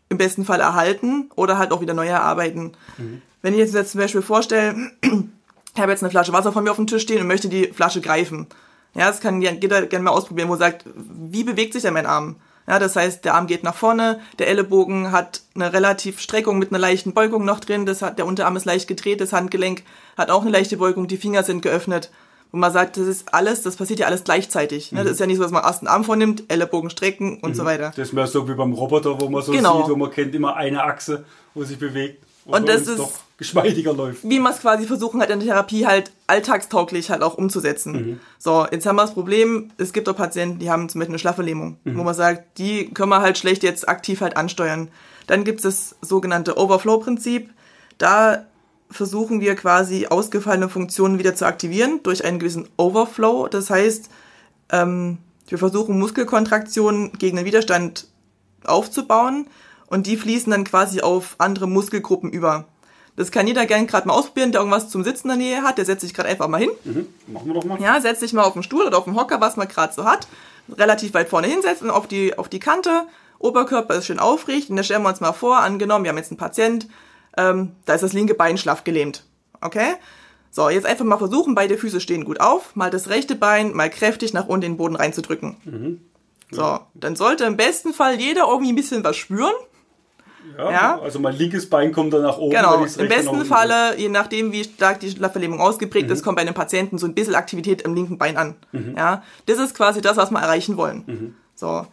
im 0.09 0.17
besten 0.17 0.43
Fall 0.43 0.59
erhalten 0.59 1.29
oder 1.35 1.57
halt 1.57 1.71
auch 1.71 1.81
wieder 1.81 1.93
neu 1.93 2.07
erarbeiten. 2.07 2.73
Mhm. 2.97 3.21
Wenn 3.41 3.53
ich 3.53 3.59
jetzt, 3.59 3.75
jetzt 3.75 3.91
zum 3.91 4.01
Beispiel 4.01 4.23
vorstelle, 4.23 4.91
ich 5.01 5.79
habe 5.79 5.91
jetzt 5.91 6.03
eine 6.03 6.09
Flasche 6.09 6.33
Wasser 6.33 6.51
vor 6.51 6.63
mir 6.63 6.71
auf 6.71 6.77
dem 6.77 6.87
Tisch 6.87 7.03
stehen 7.03 7.21
und 7.21 7.27
möchte 7.27 7.49
die 7.49 7.67
Flasche 7.67 8.01
greifen. 8.01 8.47
Ja, 8.95 9.07
das 9.07 9.21
kann 9.21 9.41
jeder 9.41 9.85
gerne 9.85 10.03
mal 10.03 10.11
ausprobieren, 10.11 10.49
wo 10.49 10.55
sagt, 10.55 10.85
wie 10.95 11.43
bewegt 11.43 11.73
sich 11.73 11.83
denn 11.83 11.93
mein 11.93 12.07
Arm? 12.07 12.37
Ja, 12.67 12.79
das 12.79 12.95
heißt, 12.95 13.25
der 13.25 13.33
Arm 13.33 13.47
geht 13.47 13.63
nach 13.63 13.75
vorne, 13.75 14.19
der 14.39 14.47
Ellenbogen 14.47 15.11
hat 15.11 15.41
eine 15.55 15.73
relativ 15.73 16.19
Streckung 16.19 16.59
mit 16.59 16.71
einer 16.71 16.79
leichten 16.79 17.13
Beugung 17.13 17.43
noch 17.43 17.59
drin, 17.59 17.85
das 17.85 18.01
hat, 18.01 18.17
der 18.17 18.25
Unterarm 18.25 18.55
ist 18.55 18.65
leicht 18.65 18.87
gedreht, 18.87 19.19
das 19.19 19.33
Handgelenk 19.33 19.83
hat 20.17 20.29
auch 20.29 20.41
eine 20.41 20.51
leichte 20.51 20.77
Beugung, 20.77 21.07
die 21.07 21.17
Finger 21.17 21.43
sind 21.43 21.61
geöffnet. 21.61 22.11
Und 22.51 22.59
man 22.59 22.71
sagt, 22.71 22.97
das 22.97 23.07
ist 23.07 23.33
alles, 23.33 23.61
das 23.61 23.77
passiert 23.77 23.99
ja 23.99 24.07
alles 24.07 24.25
gleichzeitig. 24.25 24.91
Mhm. 24.91 24.97
Das 24.97 25.11
ist 25.11 25.19
ja 25.19 25.25
nicht 25.25 25.37
so, 25.37 25.43
dass 25.43 25.53
man 25.53 25.63
erst 25.63 25.81
einen 25.81 25.87
Arm 25.87 26.03
vornimmt, 26.03 26.43
Ellenbogen 26.49 26.89
strecken 26.89 27.39
und 27.41 27.51
mhm. 27.51 27.55
so 27.55 27.65
weiter. 27.65 27.93
Das 27.95 28.09
ist 28.09 28.13
mehr 28.13 28.27
so 28.27 28.47
wie 28.47 28.53
beim 28.53 28.73
Roboter, 28.73 29.19
wo 29.19 29.29
man 29.29 29.41
so 29.41 29.53
genau. 29.53 29.81
sieht, 29.81 29.91
wo 29.91 29.95
man 29.95 30.11
kennt 30.11 30.35
immer 30.35 30.55
eine 30.57 30.83
Achse, 30.83 31.23
wo 31.53 31.63
sich 31.63 31.79
bewegt. 31.79 32.21
Und 32.45 32.67
das 32.67 32.87
ist 32.87 32.99
doch 32.99 33.11
geschmeidiger 33.41 33.91
läuft. 33.91 34.23
Wie 34.23 34.39
man 34.39 34.53
es 34.53 34.59
quasi 34.59 34.85
versuchen 34.85 35.19
hat 35.19 35.31
in 35.31 35.39
der 35.39 35.47
Therapie 35.47 35.87
halt 35.87 36.11
alltagstauglich 36.27 37.09
halt 37.09 37.23
auch 37.23 37.39
umzusetzen. 37.39 37.91
Mhm. 37.91 38.19
So, 38.37 38.67
jetzt 38.71 38.85
haben 38.85 38.97
wir 38.97 39.01
das 39.01 39.15
Problem, 39.15 39.71
es 39.77 39.93
gibt 39.93 40.07
auch 40.07 40.15
Patienten, 40.15 40.59
die 40.59 40.69
haben 40.69 40.89
zum 40.89 40.99
Beispiel 40.99 41.13
eine 41.13 41.19
Schlafverlähmung, 41.19 41.77
mhm. 41.83 41.97
wo 41.97 42.03
man 42.03 42.13
sagt, 42.13 42.59
die 42.59 42.93
können 42.93 43.09
wir 43.09 43.21
halt 43.21 43.39
schlecht 43.39 43.63
jetzt 43.63 43.89
aktiv 43.89 44.21
halt 44.21 44.37
ansteuern. 44.37 44.89
Dann 45.25 45.43
gibt 45.43 45.57
es 45.57 45.63
das 45.63 45.95
sogenannte 46.07 46.55
Overflow-Prinzip. 46.55 47.49
Da 47.97 48.45
versuchen 48.91 49.41
wir 49.41 49.55
quasi 49.55 50.05
ausgefallene 50.05 50.69
Funktionen 50.69 51.17
wieder 51.17 51.33
zu 51.33 51.47
aktivieren 51.47 52.01
durch 52.03 52.23
einen 52.23 52.37
gewissen 52.37 52.67
Overflow. 52.77 53.47
Das 53.47 53.71
heißt, 53.71 54.11
ähm, 54.71 55.17
wir 55.47 55.57
versuchen 55.57 55.97
Muskelkontraktionen 55.97 57.13
gegen 57.13 57.37
den 57.37 57.45
Widerstand 57.47 58.05
aufzubauen 58.65 59.47
und 59.87 60.05
die 60.05 60.17
fließen 60.17 60.51
dann 60.51 60.63
quasi 60.63 61.01
auf 61.01 61.35
andere 61.39 61.67
Muskelgruppen 61.67 62.29
über. 62.29 62.67
Das 63.15 63.31
kann 63.31 63.47
jeder 63.47 63.65
gerne 63.65 63.85
gerade 63.87 64.07
mal 64.07 64.13
ausprobieren, 64.13 64.51
der 64.51 64.61
irgendwas 64.61 64.89
zum 64.89 65.03
Sitzen 65.03 65.29
in 65.29 65.39
der 65.39 65.47
Nähe 65.47 65.63
hat. 65.63 65.77
Der 65.77 65.85
setzt 65.85 66.01
sich 66.01 66.13
gerade 66.13 66.29
einfach 66.29 66.47
mal 66.47 66.59
hin. 66.59 66.71
Mhm. 66.83 67.07
Machen 67.27 67.47
wir 67.47 67.53
doch 67.53 67.65
mal. 67.65 67.81
Ja, 67.81 67.99
setzt 67.99 68.21
sich 68.21 68.33
mal 68.33 68.43
auf 68.43 68.53
den 68.53 68.63
Stuhl 68.63 68.85
oder 68.85 68.97
auf 68.97 69.03
den 69.03 69.15
Hocker, 69.15 69.41
was 69.41 69.57
man 69.57 69.67
gerade 69.67 69.93
so 69.93 70.05
hat. 70.05 70.27
Relativ 70.69 71.13
weit 71.13 71.29
vorne 71.29 71.47
hinsetzen, 71.47 71.89
auf 71.89 72.07
die, 72.07 72.37
auf 72.37 72.47
die 72.47 72.59
Kante. 72.59 73.03
Oberkörper 73.39 73.95
ist 73.95 74.05
schön 74.05 74.19
aufrecht. 74.19 74.69
Und 74.69 74.77
da 74.77 74.83
stellen 74.83 75.03
wir 75.03 75.09
uns 75.09 75.19
mal 75.19 75.33
vor, 75.33 75.59
angenommen, 75.59 76.05
wir 76.05 76.09
haben 76.09 76.17
jetzt 76.17 76.31
einen 76.31 76.37
Patient, 76.37 76.87
ähm, 77.37 77.73
da 77.85 77.95
ist 77.95 78.01
das 78.01 78.13
linke 78.13 78.33
Bein 78.33 78.57
schlaff 78.57 78.83
gelähmt. 78.83 79.23
Okay? 79.59 79.95
So, 80.51 80.69
jetzt 80.69 80.85
einfach 80.85 81.05
mal 81.05 81.17
versuchen, 81.17 81.55
beide 81.55 81.77
Füße 81.77 82.01
stehen 82.01 82.25
gut 82.25 82.41
auf, 82.41 82.75
mal 82.75 82.89
das 82.89 83.09
rechte 83.09 83.35
Bein 83.35 83.73
mal 83.73 83.89
kräftig 83.89 84.33
nach 84.33 84.47
unten 84.47 84.65
in 84.65 84.71
den 84.73 84.77
Boden 84.77 84.95
reinzudrücken. 84.95 85.57
Mhm. 85.63 86.01
So, 86.51 86.79
dann 86.93 87.15
sollte 87.15 87.45
im 87.45 87.55
besten 87.55 87.93
Fall 87.93 88.19
jeder 88.19 88.47
irgendwie 88.47 88.73
ein 88.73 88.75
bisschen 88.75 89.05
was 89.05 89.15
spüren. 89.15 89.53
Ja, 90.57 90.71
ja, 90.71 90.99
Also 90.99 91.19
mein 91.19 91.35
linkes 91.37 91.69
Bein 91.69 91.91
kommt 91.91 92.13
dann 92.13 92.23
nach 92.23 92.37
oben. 92.37 92.55
Genau. 92.55 92.83
Im 92.83 93.07
besten 93.07 93.45
Falle, 93.45 93.97
je 93.97 94.09
nachdem, 94.09 94.51
wie 94.51 94.63
stark 94.63 94.99
die 94.99 95.09
Schlafverlähmung 95.09 95.59
ausgeprägt 95.59 96.07
mhm. 96.07 96.13
ist, 96.13 96.23
kommt 96.23 96.35
bei 96.35 96.41
einem 96.41 96.53
Patienten 96.53 96.97
so 96.97 97.07
ein 97.07 97.13
bisschen 97.13 97.35
Aktivität 97.35 97.81
im 97.81 97.93
linken 97.93 98.17
Bein 98.17 98.37
an. 98.37 98.55
Mhm. 98.71 98.95
Ja, 98.97 99.23
das 99.45 99.59
ist 99.59 99.75
quasi 99.75 100.01
das, 100.01 100.17
was 100.17 100.31
wir 100.31 100.39
erreichen 100.39 100.77
wollen. 100.77 101.03
Mhm. 101.05 101.35
So. 101.55 101.85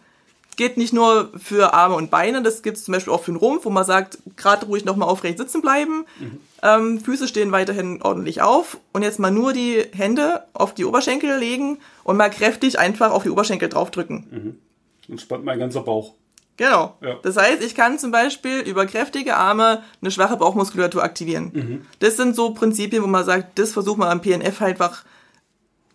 Geht 0.55 0.75
nicht 0.75 0.91
nur 0.91 1.31
für 1.37 1.73
Arme 1.73 1.95
und 1.95 2.11
Beine, 2.11 2.41
das 2.41 2.63
gibt 2.63 2.75
es 2.75 2.83
zum 2.83 2.91
Beispiel 2.93 3.13
auch 3.13 3.23
für 3.23 3.31
den 3.31 3.37
Rumpf, 3.37 3.63
wo 3.63 3.69
man 3.69 3.85
sagt, 3.85 4.17
gerade 4.35 4.65
ruhig 4.65 4.83
nochmal 4.83 5.07
aufrecht 5.07 5.37
sitzen 5.37 5.61
bleiben. 5.61 6.05
Mhm. 6.19 6.39
Ähm, 6.61 6.99
Füße 6.99 7.29
stehen 7.29 7.53
weiterhin 7.53 8.01
ordentlich 8.01 8.41
auf 8.41 8.77
und 8.91 9.03
jetzt 9.03 9.19
mal 9.19 9.31
nur 9.31 9.53
die 9.53 9.85
Hände 9.93 10.43
auf 10.51 10.73
die 10.73 10.83
Oberschenkel 10.83 11.37
legen 11.37 11.77
und 12.03 12.17
mal 12.17 12.29
kräftig 12.29 12.77
einfach 12.77 13.11
auf 13.11 13.23
die 13.23 13.29
Oberschenkel 13.29 13.69
draufdrücken. 13.69 14.27
Mhm. 14.29 15.11
Und 15.11 15.21
spannt 15.21 15.45
mein 15.45 15.59
ganzer 15.59 15.81
Bauch. 15.81 16.13
Genau. 16.59 16.97
Ja. 16.99 17.15
Das 17.23 17.37
heißt, 17.37 17.63
ich 17.63 17.73
kann 17.73 17.97
zum 17.97 18.11
Beispiel 18.11 18.59
über 18.59 18.85
kräftige 18.85 19.37
Arme 19.37 19.81
eine 20.01 20.11
schwache 20.11 20.35
Bauchmuskulatur 20.35 21.01
aktivieren. 21.01 21.51
Mhm. 21.53 21.85
Das 21.99 22.17
sind 22.17 22.35
so 22.35 22.53
Prinzipien, 22.53 23.01
wo 23.01 23.07
man 23.07 23.23
sagt, 23.23 23.57
das 23.57 23.71
versucht 23.71 23.97
man 23.97 24.09
am 24.09 24.21
PNF 24.21 24.59
halt 24.59 24.71
einfach 24.71 25.05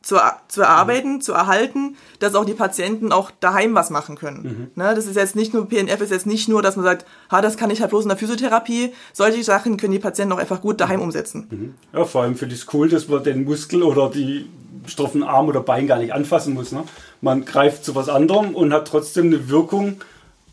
zu, 0.00 0.16
zu 0.48 0.62
erarbeiten, 0.62 1.20
zu 1.20 1.34
erhalten, 1.34 1.96
dass 2.18 2.34
auch 2.34 2.46
die 2.46 2.54
Patienten 2.54 3.12
auch 3.12 3.30
daheim 3.40 3.74
was 3.74 3.90
machen 3.90 4.16
können. 4.16 4.70
Mhm. 4.74 4.82
Ne, 4.82 4.94
das 4.94 5.04
ist 5.04 5.16
jetzt 5.16 5.36
nicht 5.36 5.52
nur, 5.52 5.68
PNF 5.68 6.00
ist 6.00 6.10
jetzt 6.10 6.26
nicht 6.26 6.48
nur, 6.48 6.62
dass 6.62 6.76
man 6.76 6.84
sagt, 6.86 7.04
ha, 7.30 7.42
das 7.42 7.58
kann 7.58 7.70
ich 7.70 7.82
halt 7.82 7.90
bloß 7.90 8.04
in 8.04 8.08
der 8.08 8.16
Physiotherapie. 8.16 8.94
Solche 9.12 9.44
Sachen 9.44 9.76
können 9.76 9.92
die 9.92 9.98
Patienten 9.98 10.32
auch 10.32 10.38
einfach 10.38 10.62
gut 10.62 10.80
daheim 10.80 11.02
umsetzen. 11.02 11.76
Ja, 11.92 12.06
vor 12.06 12.22
allem 12.22 12.36
finde 12.36 12.54
ich 12.54 12.62
es 12.62 12.72
cool, 12.72 12.88
dass 12.88 13.06
man 13.08 13.22
den 13.22 13.44
Muskel 13.44 13.82
oder 13.82 14.08
die 14.08 14.48
straffen 14.86 15.22
Arm 15.22 15.48
oder 15.48 15.60
Bein 15.60 15.86
gar 15.86 15.98
nicht 15.98 16.14
anfassen 16.14 16.54
muss. 16.54 16.72
Ne? 16.72 16.84
Man 17.20 17.44
greift 17.44 17.84
zu 17.84 17.94
was 17.94 18.08
anderem 18.08 18.54
und 18.54 18.72
hat 18.72 18.88
trotzdem 18.88 19.26
eine 19.26 19.50
Wirkung 19.50 20.00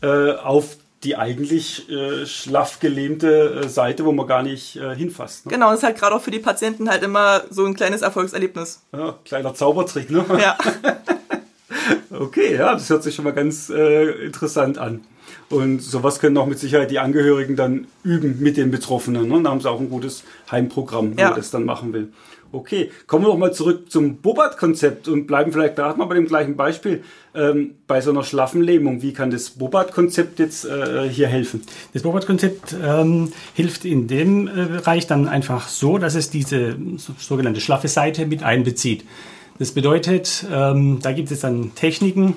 äh, 0.02 0.32
auf 0.32 0.76
die 1.04 1.16
eigentlich 1.16 1.88
äh, 1.90 2.26
schlaff 2.26 2.78
gelähmte 2.78 3.62
äh, 3.64 3.68
Seite, 3.68 4.04
wo 4.04 4.12
man 4.12 4.26
gar 4.26 4.42
nicht 4.42 4.76
äh, 4.76 4.94
hinfasst. 4.94 5.46
Ne? 5.46 5.52
Genau, 5.52 5.70
das 5.70 5.78
ist 5.78 5.84
halt 5.84 5.98
gerade 5.98 6.14
auch 6.14 6.22
für 6.22 6.30
die 6.30 6.38
Patienten 6.38 6.88
halt 6.88 7.02
immer 7.02 7.42
so 7.50 7.64
ein 7.64 7.74
kleines 7.74 8.02
Erfolgserlebnis. 8.02 8.82
Ja, 8.92 9.18
kleiner 9.24 9.54
Zaubertrick, 9.54 10.10
ne? 10.10 10.24
Ja. 10.40 10.56
Okay, 12.10 12.54
ja, 12.56 12.74
das 12.74 12.88
hört 12.90 13.02
sich 13.02 13.14
schon 13.14 13.24
mal 13.24 13.32
ganz 13.32 13.70
äh, 13.70 14.26
interessant 14.26 14.78
an. 14.78 15.04
Und 15.50 15.80
sowas 15.82 16.18
können 16.20 16.36
auch 16.38 16.46
mit 16.46 16.58
Sicherheit 16.58 16.90
die 16.90 16.98
Angehörigen 16.98 17.56
dann 17.56 17.86
üben 18.04 18.38
mit 18.40 18.56
den 18.56 18.70
Betroffenen. 18.70 19.28
Ne? 19.28 19.42
Da 19.42 19.50
haben 19.50 19.60
sie 19.60 19.70
auch 19.70 19.80
ein 19.80 19.90
gutes 19.90 20.24
Heimprogramm, 20.50 21.14
Ja. 21.18 21.30
wo 21.30 21.34
das 21.36 21.50
dann 21.50 21.64
machen 21.64 21.92
will. 21.92 22.08
Okay, 22.54 22.90
kommen 23.06 23.24
wir 23.24 23.28
doch 23.28 23.38
mal 23.38 23.54
zurück 23.54 23.90
zum 23.90 24.16
Bobat-Konzept 24.18 25.08
und 25.08 25.26
bleiben 25.26 25.52
vielleicht 25.52 25.76
gerade 25.76 25.98
mal 25.98 26.04
bei 26.04 26.16
dem 26.16 26.26
gleichen 26.26 26.54
Beispiel. 26.54 27.02
Ähm, 27.34 27.76
bei 27.86 28.02
so 28.02 28.10
einer 28.10 28.24
schlaffen 28.24 28.60
Lähmung, 28.60 29.00
wie 29.00 29.14
kann 29.14 29.30
das 29.30 29.48
Bobat-Konzept 29.50 30.38
jetzt 30.38 30.66
äh, 30.66 31.08
hier 31.08 31.28
helfen? 31.28 31.62
Das 31.94 32.02
Bobat-Konzept 32.02 32.76
ähm, 32.84 33.32
hilft 33.54 33.86
in 33.86 34.06
dem 34.06 34.48
äh, 34.48 34.50
Bereich 34.66 35.06
dann 35.06 35.28
einfach 35.28 35.68
so, 35.68 35.96
dass 35.96 36.14
es 36.14 36.28
diese 36.28 36.76
so- 36.98 37.14
sogenannte 37.18 37.62
schlaffe 37.62 37.88
Seite 37.88 38.26
mit 38.26 38.42
einbezieht. 38.42 39.06
Das 39.58 39.72
bedeutet, 39.72 40.44
ähm, 40.52 40.98
da 41.00 41.12
gibt 41.12 41.30
es 41.30 41.40
dann 41.40 41.74
Techniken, 41.74 42.34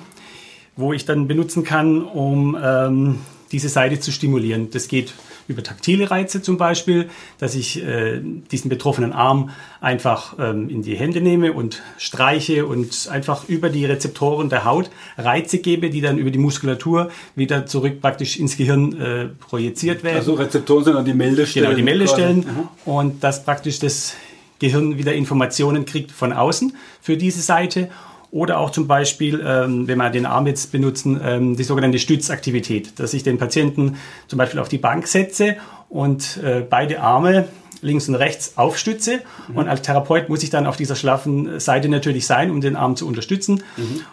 wo 0.76 0.92
ich 0.92 1.04
dann 1.04 1.26
benutzen 1.26 1.64
kann, 1.64 2.02
um 2.02 2.56
ähm, 2.62 3.18
diese 3.52 3.68
Seite 3.68 4.00
zu 4.00 4.12
stimulieren. 4.12 4.70
Das 4.70 4.88
geht 4.88 5.14
über 5.48 5.62
taktile 5.62 6.10
Reize 6.10 6.42
zum 6.42 6.58
Beispiel, 6.58 7.08
dass 7.38 7.54
ich 7.54 7.82
äh, 7.82 8.20
diesen 8.50 8.68
betroffenen 8.68 9.12
Arm 9.12 9.50
einfach 9.80 10.34
ähm, 10.38 10.68
in 10.68 10.82
die 10.82 10.96
Hände 10.96 11.20
nehme 11.20 11.52
und 11.52 11.82
streiche 11.98 12.66
und 12.66 13.08
einfach 13.10 13.48
über 13.48 13.68
die 13.68 13.84
Rezeptoren 13.84 14.48
der 14.48 14.64
Haut 14.64 14.90
Reize 15.16 15.58
gebe, 15.58 15.90
die 15.90 16.00
dann 16.00 16.18
über 16.18 16.30
die 16.30 16.38
Muskulatur 16.38 17.10
wieder 17.36 17.66
zurück 17.66 18.00
praktisch 18.00 18.38
ins 18.38 18.56
Gehirn 18.56 19.00
äh, 19.00 19.26
projiziert 19.26 20.02
werden. 20.02 20.16
Also 20.16 20.34
Rezeptoren 20.34 20.84
sind 20.84 20.94
dann 20.94 21.04
die 21.04 21.14
Meldestellen. 21.14 21.66
Genau, 21.66 21.76
die 21.76 21.84
Meldestellen. 21.84 22.38
Mhm. 22.38 22.68
Und 22.84 23.22
dass 23.22 23.44
praktisch 23.44 23.78
das 23.78 24.14
Gehirn 24.58 24.98
wieder 24.98 25.14
Informationen 25.14 25.84
kriegt 25.84 26.10
von 26.10 26.32
außen 26.32 26.74
für 27.00 27.16
diese 27.16 27.40
Seite. 27.40 27.90
Oder 28.30 28.58
auch 28.58 28.70
zum 28.70 28.86
Beispiel, 28.86 29.42
ähm, 29.44 29.86
wenn 29.86 29.98
wir 29.98 30.10
den 30.10 30.26
Arm 30.26 30.46
jetzt 30.46 30.72
benutzen, 30.72 31.20
ähm, 31.22 31.56
die 31.56 31.64
sogenannte 31.64 31.98
Stützaktivität, 31.98 32.98
dass 32.98 33.14
ich 33.14 33.22
den 33.22 33.38
Patienten 33.38 33.96
zum 34.28 34.38
Beispiel 34.38 34.60
auf 34.60 34.68
die 34.68 34.78
Bank 34.78 35.06
setze 35.06 35.56
und 35.88 36.38
äh, 36.42 36.64
beide 36.68 37.00
Arme 37.00 37.48
links 37.82 38.08
und 38.08 38.14
rechts 38.14 38.56
aufstütze. 38.56 39.20
Und 39.54 39.68
als 39.68 39.82
Therapeut 39.82 40.28
muss 40.28 40.42
ich 40.42 40.50
dann 40.50 40.66
auf 40.66 40.76
dieser 40.76 40.96
schlaffen 40.96 41.60
Seite 41.60 41.88
natürlich 41.88 42.26
sein, 42.26 42.50
um 42.50 42.60
den 42.60 42.76
Arm 42.76 42.96
zu 42.96 43.06
unterstützen 43.06 43.62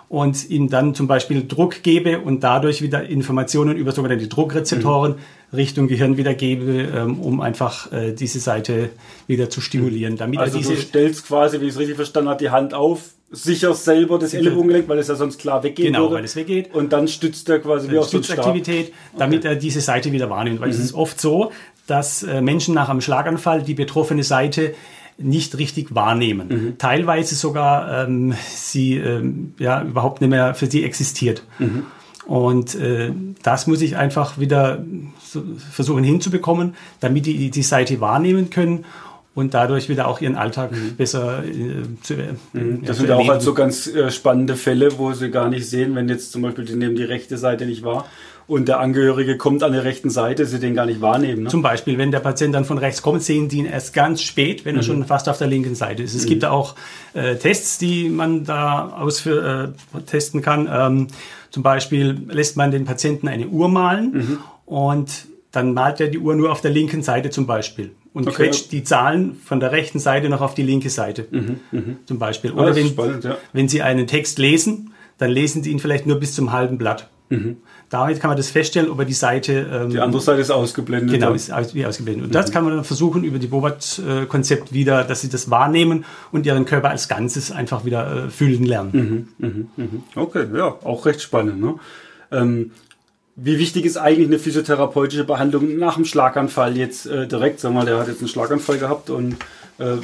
und 0.09 0.49
ihm 0.49 0.69
dann 0.69 0.93
zum 0.95 1.07
Beispiel 1.07 1.47
Druck 1.47 1.81
gebe 1.83 2.19
und 2.19 2.43
dadurch 2.43 2.81
wieder 2.81 3.03
Informationen 3.03 3.77
über 3.77 3.91
sogenannte 3.91 4.27
Druckrezeptoren 4.27 5.15
Richtung 5.53 5.87
Gehirn 5.87 6.17
wiedergebe, 6.17 6.89
ähm, 6.93 7.19
um 7.19 7.39
einfach 7.39 7.91
äh, 7.91 8.11
diese 8.13 8.39
Seite 8.39 8.89
wieder 9.27 9.49
zu 9.49 9.61
stimulieren. 9.61 10.17
Damit 10.17 10.39
Also 10.39 10.57
diese 10.57 10.73
du 10.73 10.81
stellst 10.81 11.27
quasi, 11.27 11.61
wie 11.61 11.65
ich 11.65 11.73
es 11.73 11.79
richtig 11.79 11.95
verstanden 11.95 12.29
habe, 12.29 12.39
die 12.39 12.49
Hand 12.49 12.73
auf, 12.73 13.11
sicherst 13.33 13.83
selber 13.83 14.19
das 14.19 14.33
Ellbogengelenk, 14.33 14.87
weil 14.87 14.99
es 14.99 15.07
ja 15.07 15.15
sonst 15.15 15.39
klar 15.39 15.63
weggehen 15.63 15.91
Genau, 15.91 16.03
würde. 16.03 16.15
weil 16.15 16.23
es 16.23 16.35
weggeht. 16.35 16.73
Und 16.73 16.93
dann 16.93 17.07
stützt 17.07 17.49
er 17.49 17.59
quasi 17.59 17.89
wie 17.89 17.97
auf 17.97 18.05
so. 18.05 18.19
Stützaktivität, 18.21 18.93
damit 19.17 19.43
er 19.43 19.55
diese 19.55 19.81
Seite 19.81 20.11
wieder 20.11 20.29
wahrnimmt. 20.29 20.61
Weil 20.61 20.69
es 20.69 20.79
ist 20.79 20.93
oft 20.93 21.19
so, 21.19 21.51
dass 21.87 22.23
äh, 22.23 22.41
Menschen 22.41 22.73
nach 22.75 22.89
einem 22.89 23.01
Schlaganfall 23.01 23.63
die 23.63 23.73
betroffene 23.73 24.23
Seite 24.23 24.75
nicht 25.17 25.57
richtig 25.57 25.93
wahrnehmen. 25.93 26.75
Teilweise 26.77 27.35
sogar 27.35 28.05
ähm, 28.07 28.33
sie 28.49 28.95
ähm, 28.97 29.53
ja 29.59 29.83
überhaupt 29.83 30.21
nicht 30.21 30.29
mehr 30.29 30.55
für 30.55 30.65
sie 30.67 30.83
existiert. 30.83 31.43
Und 32.25 32.75
äh, 32.75 33.11
das 33.43 33.67
muss 33.67 33.81
ich 33.81 33.97
einfach 33.97 34.39
wieder 34.39 34.83
so 35.21 35.43
versuchen 35.71 36.03
hinzubekommen, 36.03 36.75
damit 36.99 37.25
die 37.25 37.51
die 37.51 37.63
Seite 37.63 37.99
wahrnehmen 37.99 38.49
können 38.49 38.85
und 39.35 39.53
dadurch 39.53 39.89
wieder 39.89 40.07
auch 40.07 40.21
ihren 40.21 40.35
Alltag 40.35 40.71
besser 40.97 41.43
äh, 41.43 41.83
zu, 42.01 42.13
äh, 42.13 42.27
ja, 42.53 42.61
Das 42.83 42.97
sind 42.97 43.07
ja 43.09 43.15
auch 43.15 43.19
erleben. 43.19 43.31
halt 43.31 43.41
so 43.41 43.53
ganz 43.53 43.87
äh, 43.87 44.11
spannende 44.11 44.55
Fälle, 44.55 44.97
wo 44.97 45.13
sie 45.13 45.31
gar 45.31 45.49
nicht 45.49 45.67
sehen, 45.67 45.95
wenn 45.95 46.07
jetzt 46.09 46.31
zum 46.31 46.41
Beispiel 46.43 46.65
die 46.65 46.75
nehmen 46.75 46.95
die 46.95 47.03
rechte 47.03 47.37
Seite 47.37 47.65
nicht 47.65 47.83
wahr 47.83 48.05
und 48.45 48.67
der 48.67 48.79
Angehörige 48.79 49.37
kommt 49.37 49.63
an 49.63 49.71
der 49.71 49.83
rechten 49.85 50.09
Seite, 50.09 50.45
sie 50.45 50.59
den 50.59 50.75
gar 50.75 50.85
nicht 50.85 51.01
wahrnehmen. 51.01 51.43
Ne? 51.43 51.49
Zum 51.49 51.61
Beispiel, 51.61 51.97
wenn 51.97 52.11
der 52.11 52.19
Patient 52.19 52.53
dann 52.53 52.65
von 52.65 52.77
rechts 52.77 53.01
kommt, 53.01 53.23
sehen 53.23 53.47
die 53.47 53.59
ihn 53.59 53.65
erst 53.65 53.93
ganz 53.93 54.21
spät, 54.21 54.65
wenn 54.65 54.75
er 54.75 54.83
schon 54.83 55.05
fast 55.05 55.29
auf 55.29 55.37
der 55.37 55.47
linken 55.47 55.75
Seite 55.75 56.03
ist. 56.03 56.13
Es 56.13 56.25
gibt 56.25 56.43
auch 56.45 56.75
äh, 57.13 57.35
Tests, 57.35 57.77
die 57.77 58.09
man 58.09 58.43
da 58.43 58.89
ausführ, 58.89 59.73
äh, 59.95 60.01
testen 60.01 60.41
kann. 60.41 60.69
Ähm, 60.71 61.07
zum 61.51 61.63
Beispiel 61.63 62.17
lässt 62.29 62.57
man 62.57 62.71
den 62.71 62.83
Patienten 62.85 63.27
eine 63.27 63.47
Uhr 63.47 63.69
malen 63.69 64.39
und 64.65 65.09
dann 65.51 65.73
malt 65.73 66.01
er 66.01 66.07
die 66.09 66.19
Uhr 66.19 66.35
nur 66.35 66.51
auf 66.51 66.61
der 66.61 66.71
linken 66.71 67.01
Seite 67.01 67.29
zum 67.29 67.47
Beispiel 67.47 67.91
und 68.13 68.27
Okay. 68.27 68.35
quetscht 68.35 68.71
die 68.71 68.83
Zahlen 68.83 69.35
von 69.35 69.59
der 69.59 69.71
rechten 69.71 69.99
Seite 69.99 70.29
noch 70.29 70.41
auf 70.41 70.53
die 70.53 70.63
linke 70.63 70.89
Seite 70.89 71.27
zum 72.05 72.19
Beispiel. 72.19 72.51
Oder 72.51 72.75
wenn, 72.75 72.87
spannend, 72.87 73.23
ja. 73.23 73.37
wenn 73.53 73.67
Sie 73.67 73.81
einen 73.81 74.07
Text 74.07 74.37
lesen, 74.39 74.91
dann 75.17 75.31
lesen 75.31 75.63
Sie 75.63 75.71
ihn 75.71 75.79
vielleicht 75.79 76.05
nur 76.05 76.19
bis 76.19 76.33
zum 76.35 76.51
halben 76.51 76.77
Blatt. 76.77 77.09
Damit 77.89 78.19
kann 78.19 78.29
man 78.29 78.37
das 78.37 78.51
feststellen, 78.51 78.91
ob 78.91 78.99
er 78.99 79.05
die 79.05 79.13
Seite 79.13 79.67
ähm, 79.71 79.89
Die 79.89 79.99
andere 79.99 80.21
Seite 80.21 80.41
ist 80.41 80.51
ausgeblendet. 80.51 81.11
Genau, 81.11 81.33
ist 81.33 81.51
aus, 81.51 81.73
wie 81.73 81.83
ausgeblendet. 81.83 82.25
Und 82.27 82.35
das 82.35 82.51
kann 82.51 82.63
man 82.63 82.75
dann 82.75 82.83
versuchen 82.83 83.23
über 83.23 83.39
die 83.39 83.47
Bobat-Konzept 83.47 84.71
wieder, 84.71 85.03
dass 85.03 85.21
sie 85.21 85.29
das 85.29 85.49
wahrnehmen 85.49 86.05
und 86.31 86.45
ihren 86.45 86.65
Körper 86.65 86.91
als 86.91 87.07
Ganzes 87.07 87.51
einfach 87.51 87.85
wieder 87.85 88.25
äh, 88.25 88.29
fühlen 88.29 88.65
lernen. 88.65 89.73
Okay, 90.15 90.45
ja, 90.55 90.75
auch 90.83 91.05
recht 91.07 91.21
spannend. 91.23 91.59
Ne? 91.59 91.75
Ähm, 92.31 92.71
wie 93.35 93.57
wichtig 93.57 93.85
ist 93.85 93.97
eigentlich 93.97 94.27
eine 94.27 94.39
physiotherapeutische 94.39 95.23
Behandlung 95.23 95.77
nach 95.77 95.95
dem 95.95 96.05
Schlaganfall 96.05 96.77
jetzt 96.77 97.07
äh, 97.07 97.27
direkt? 97.27 97.63
Wir 97.63 97.71
mal, 97.71 97.85
der 97.85 97.97
hat 97.97 98.07
jetzt 98.07 98.19
einen 98.19 98.27
Schlaganfall 98.27 98.77
gehabt 98.77 99.09
und 99.09 99.37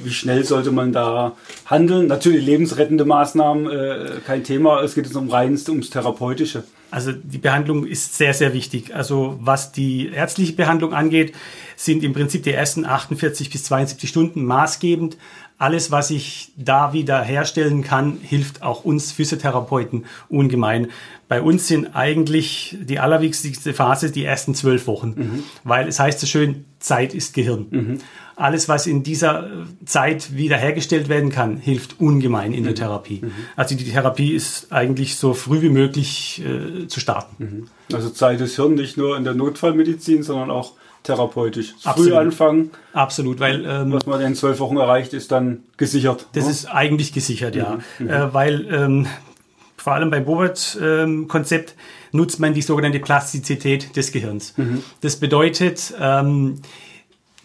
wie 0.03 0.12
schnell 0.12 0.43
sollte 0.43 0.71
man 0.71 0.91
da 0.91 1.36
handeln? 1.65 2.07
Natürlich 2.07 2.45
lebensrettende 2.45 3.05
Maßnahmen, 3.05 3.69
äh, 3.69 4.12
kein 4.25 4.43
Thema. 4.43 4.81
Es 4.81 4.95
geht 4.95 5.05
jetzt 5.05 5.15
um 5.15 5.29
reinst 5.29 5.69
ums 5.69 5.89
Therapeutische. 5.89 6.63
Also 6.91 7.12
die 7.12 7.38
Behandlung 7.38 7.86
ist 7.86 8.17
sehr, 8.17 8.33
sehr 8.33 8.53
wichtig. 8.53 8.95
Also 8.95 9.38
was 9.41 9.71
die 9.71 10.07
ärztliche 10.07 10.53
Behandlung 10.53 10.93
angeht, 10.93 11.36
sind 11.75 12.03
im 12.03 12.13
Prinzip 12.13 12.43
die 12.43 12.51
ersten 12.51 12.83
48 12.83 13.50
bis 13.51 13.63
72 13.63 14.09
Stunden 14.09 14.43
maßgebend. 14.43 15.17
Alles, 15.59 15.91
was 15.91 16.09
ich 16.09 16.51
da 16.57 16.93
wieder 16.93 17.21
herstellen 17.21 17.83
kann, 17.83 18.17
hilft 18.21 18.63
auch 18.63 18.86
uns 18.86 19.12
Physiotherapeuten 19.12 20.05
ungemein. 20.29 20.88
Bei 21.27 21.41
uns 21.41 21.67
sind 21.67 21.95
eigentlich 21.95 22.77
die 22.81 22.98
allerwichtigste 22.98 23.74
Phase 23.74 24.09
die 24.09 24.24
ersten 24.24 24.55
zwölf 24.55 24.88
Wochen, 24.88 25.43
weil 25.63 25.88
es 25.88 26.00
heißt 26.00 26.19
so 26.21 26.27
schön, 26.27 26.65
Zeit 26.79 27.13
ist 27.13 27.33
Gehirn. 27.33 28.00
Alles, 28.39 28.69
was 28.69 28.88
in 28.88 29.03
dieser 29.03 29.48
äh, 29.48 29.50
Zeit 29.86 30.34
wiederhergestellt 30.36 31.10
werden 31.10 31.29
kann, 31.29 31.58
hilft 31.58 32.00
ungemein 32.00 32.53
in 32.53 32.63
der 32.63 32.74
Therapie. 32.74 33.22
Also 33.58 33.75
die 33.75 33.84
Therapie 33.84 34.31
ist 34.31 34.72
eigentlich 34.72 35.17
so 35.17 35.34
früh 35.34 35.62
wie 35.62 35.69
möglich 35.69 36.41
äh, 36.46 36.88
zu 36.88 37.01
starten. 37.01 37.69
Also 37.91 38.10
Zeit 38.10 38.39
ist 38.39 38.55
Hirn 38.55 38.75
nicht 38.75 38.96
nur 38.96 39.17
in 39.17 39.25
der 39.25 39.34
Notfallmedizin, 39.34 40.24
sondern 40.24 40.51
auch 40.51 40.74
therapeutisch. 41.03 41.74
Früh 41.81 41.89
Absolut. 41.89 42.13
anfangen, 42.13 42.72
Absolut, 42.93 43.41
weil 43.41 43.65
ähm, 43.65 43.91
was 43.91 44.05
man 44.05 44.22
in 44.22 44.36
zwölf 44.36 44.60
Wochen 44.60 44.77
erreicht, 44.77 45.13
ist 45.13 45.34
dann 45.34 45.63
gesichert. 45.75 46.27
das 46.31 46.46
ne? 46.46 46.51
ist 46.51 46.65
eigentlich 46.65 47.12
gesichert, 47.12 47.55
ja. 47.55 47.79
Äh, 48.00 48.34
weil 48.34 48.67
ähm, 48.72 49.08
vor 49.75 49.93
allem 49.93 50.12
beim 50.12 50.24
Bobert-Konzept 50.24 51.75
nutzt 52.13 52.39
man 52.39 52.53
die 52.53 52.62
sogenannte 52.62 53.00
Plastizität 53.00 53.96
des 53.96 54.12
Gehirns. 54.12 54.53
Das 55.01 55.17
bedeutet, 55.17 55.93
ähm, 56.00 56.62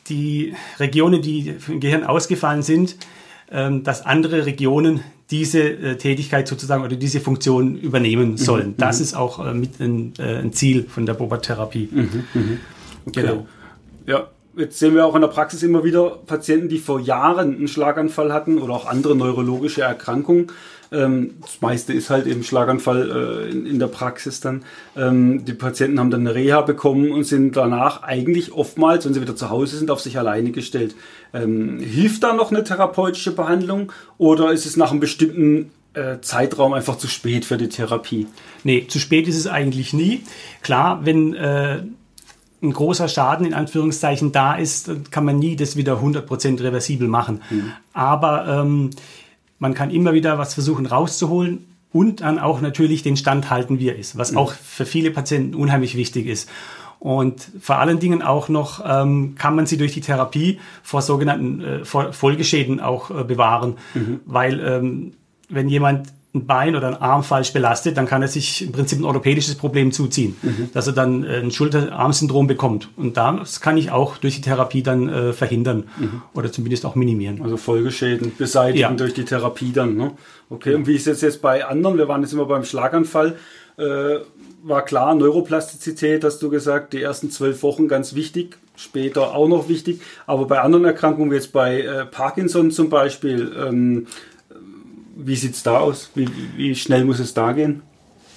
die 0.08 0.54
Regionen, 0.78 1.22
die 1.22 1.54
im 1.68 1.80
Gehirn 1.80 2.04
ausgefallen 2.04 2.62
sind, 2.62 2.96
ähm, 3.50 3.84
dass 3.84 4.04
andere 4.04 4.46
Regionen 4.46 5.00
diese 5.30 5.60
äh, 5.60 5.96
Tätigkeit 5.96 6.46
sozusagen 6.46 6.84
oder 6.84 6.96
diese 6.96 7.20
Funktion 7.20 7.76
übernehmen 7.76 8.36
sollen. 8.36 8.74
Das 8.76 9.00
ist 9.00 9.14
auch 9.14 9.44
äh, 9.44 9.54
mit 9.54 9.80
ein, 9.80 10.12
äh, 10.18 10.38
ein 10.38 10.52
Ziel 10.52 10.84
von 10.84 11.06
der 11.06 11.14
Bobert-Therapie. 11.14 11.88
Okay. 13.06 13.20
Genau. 13.20 13.46
Ja, 14.06 14.28
jetzt 14.56 14.78
sehen 14.78 14.94
wir 14.94 15.06
auch 15.06 15.14
in 15.14 15.20
der 15.20 15.28
Praxis 15.28 15.62
immer 15.62 15.84
wieder 15.84 16.18
Patienten, 16.26 16.68
die 16.68 16.78
vor 16.78 17.00
Jahren 17.00 17.56
einen 17.56 17.68
Schlaganfall 17.68 18.32
hatten 18.32 18.58
oder 18.58 18.74
auch 18.74 18.86
andere 18.86 19.16
neurologische 19.16 19.82
Erkrankungen. 19.82 20.48
Ähm, 20.92 21.34
das 21.40 21.60
meiste 21.60 21.92
ist 21.92 22.10
halt 22.10 22.26
eben 22.26 22.44
Schlaganfall 22.44 23.48
äh, 23.50 23.50
in, 23.50 23.78
der 23.78 23.88
Praxis 23.88 24.40
dann. 24.40 24.64
Ähm, 24.96 25.44
die 25.44 25.54
Patienten 25.54 25.98
haben 25.98 26.10
dann 26.10 26.20
eine 26.20 26.34
Reha 26.34 26.60
bekommen 26.60 27.10
und 27.10 27.24
sind 27.24 27.56
danach 27.56 28.02
eigentlich 28.02 28.52
oftmals, 28.52 29.04
wenn 29.04 29.14
sie 29.14 29.20
wieder 29.20 29.36
zu 29.36 29.50
Hause 29.50 29.76
sind, 29.76 29.90
auf 29.90 30.00
sich 30.00 30.18
alleine 30.18 30.52
gestellt. 30.52 30.94
Ähm, 31.32 31.80
hilft 31.80 32.22
da 32.22 32.32
noch 32.32 32.50
eine 32.50 32.64
therapeutische 32.64 33.32
Behandlung 33.32 33.92
oder 34.18 34.52
ist 34.52 34.66
es 34.66 34.76
nach 34.76 34.90
einem 34.90 35.00
bestimmten 35.00 35.72
äh, 35.94 36.20
Zeitraum 36.20 36.72
einfach 36.72 36.96
zu 36.96 37.08
spät 37.08 37.44
für 37.44 37.56
die 37.56 37.68
Therapie? 37.68 38.28
Nee, 38.62 38.86
zu 38.88 38.98
spät 38.98 39.26
ist 39.26 39.36
es 39.36 39.46
eigentlich 39.46 39.92
nie. 39.92 40.22
Klar, 40.62 41.00
wenn 41.04 41.34
äh, 41.34 41.82
ein 42.64 42.72
großer 42.72 43.08
Schaden 43.08 43.46
in 43.46 43.54
Anführungszeichen 43.54 44.32
da 44.32 44.54
ist, 44.54 44.90
kann 45.10 45.24
man 45.24 45.38
nie 45.38 45.56
das 45.56 45.76
wieder 45.76 46.00
100% 46.00 46.62
reversibel 46.62 47.08
machen. 47.08 47.42
Mhm. 47.50 47.72
Aber 47.92 48.46
ähm, 48.48 48.90
man 49.58 49.74
kann 49.74 49.90
immer 49.90 50.14
wieder 50.14 50.38
was 50.38 50.54
versuchen 50.54 50.86
rauszuholen 50.86 51.66
und 51.92 52.22
dann 52.22 52.38
auch 52.38 52.60
natürlich 52.60 53.02
den 53.02 53.16
Stand 53.16 53.50
halten, 53.50 53.78
wie 53.78 53.88
er 53.88 53.96
ist, 53.96 54.18
was 54.18 54.32
mhm. 54.32 54.38
auch 54.38 54.52
für 54.52 54.86
viele 54.86 55.10
Patienten 55.10 55.54
unheimlich 55.54 55.96
wichtig 55.96 56.26
ist. 56.26 56.48
Und 56.98 57.50
vor 57.60 57.76
allen 57.76 57.98
Dingen 57.98 58.22
auch 58.22 58.48
noch 58.48 58.82
ähm, 58.84 59.34
kann 59.36 59.54
man 59.54 59.66
sie 59.66 59.76
durch 59.76 59.92
die 59.92 60.00
Therapie 60.00 60.58
vor 60.82 61.02
sogenannten 61.02 61.60
äh, 61.60 61.84
Folgeschäden 61.84 62.80
auch 62.80 63.10
äh, 63.10 63.24
bewahren, 63.24 63.76
mhm. 63.92 64.20
weil 64.24 64.58
ähm, 64.60 65.12
wenn 65.50 65.68
jemand 65.68 66.08
ein 66.34 66.46
Bein 66.46 66.74
oder 66.74 66.88
ein 66.88 66.96
Arm 66.96 67.22
falsch 67.22 67.52
belastet, 67.52 67.96
dann 67.96 68.06
kann 68.06 68.20
er 68.20 68.28
sich 68.28 68.62
im 68.62 68.72
Prinzip 68.72 68.98
ein 68.98 69.04
orthopädisches 69.04 69.54
Problem 69.54 69.92
zuziehen, 69.92 70.36
mhm. 70.42 70.70
dass 70.72 70.86
er 70.88 70.92
dann 70.92 71.22
äh, 71.22 71.38
ein 71.38 71.52
Schulter-Arm-Syndrom 71.52 72.48
bekommt. 72.48 72.88
Und 72.96 73.16
das 73.16 73.60
kann 73.60 73.76
ich 73.76 73.92
auch 73.92 74.16
durch 74.16 74.36
die 74.36 74.40
Therapie 74.40 74.82
dann 74.82 75.08
äh, 75.08 75.32
verhindern 75.32 75.84
mhm. 75.96 76.22
oder 76.34 76.50
zumindest 76.50 76.86
auch 76.86 76.96
minimieren. 76.96 77.40
Also 77.40 77.56
Folgeschäden 77.56 78.32
beseitigen 78.36 78.80
ja. 78.80 78.90
durch 78.90 79.14
die 79.14 79.24
Therapie 79.24 79.72
dann. 79.72 79.96
Ne? 79.96 80.12
Okay, 80.50 80.72
ja. 80.72 80.76
und 80.76 80.88
wie 80.88 80.96
ist 80.96 81.06
es 81.06 81.20
jetzt 81.20 81.40
bei 81.40 81.64
anderen? 81.64 81.98
Wir 81.98 82.08
waren 82.08 82.22
jetzt 82.22 82.32
immer 82.32 82.46
beim 82.46 82.64
Schlaganfall. 82.64 83.36
Äh, 83.76 84.16
war 84.64 84.84
klar, 84.84 85.14
Neuroplastizität, 85.14 86.24
hast 86.24 86.40
du 86.42 86.48
gesagt, 86.48 86.94
die 86.94 87.02
ersten 87.02 87.30
zwölf 87.30 87.62
Wochen 87.62 87.86
ganz 87.86 88.14
wichtig, 88.14 88.56
später 88.76 89.34
auch 89.34 89.46
noch 89.46 89.68
wichtig. 89.68 90.00
Aber 90.26 90.46
bei 90.46 90.60
anderen 90.60 90.84
Erkrankungen, 90.84 91.30
wie 91.30 91.36
jetzt 91.36 91.52
bei 91.52 91.82
äh, 91.82 92.06
Parkinson 92.06 92.70
zum 92.70 92.88
Beispiel, 92.88 93.52
ähm, 93.56 94.06
wie 95.16 95.36
sieht 95.36 95.54
es 95.54 95.62
da 95.62 95.78
aus? 95.78 96.10
Wie, 96.14 96.28
wie 96.56 96.74
schnell 96.74 97.04
muss 97.04 97.18
es 97.18 97.34
da 97.34 97.52
gehen? 97.52 97.82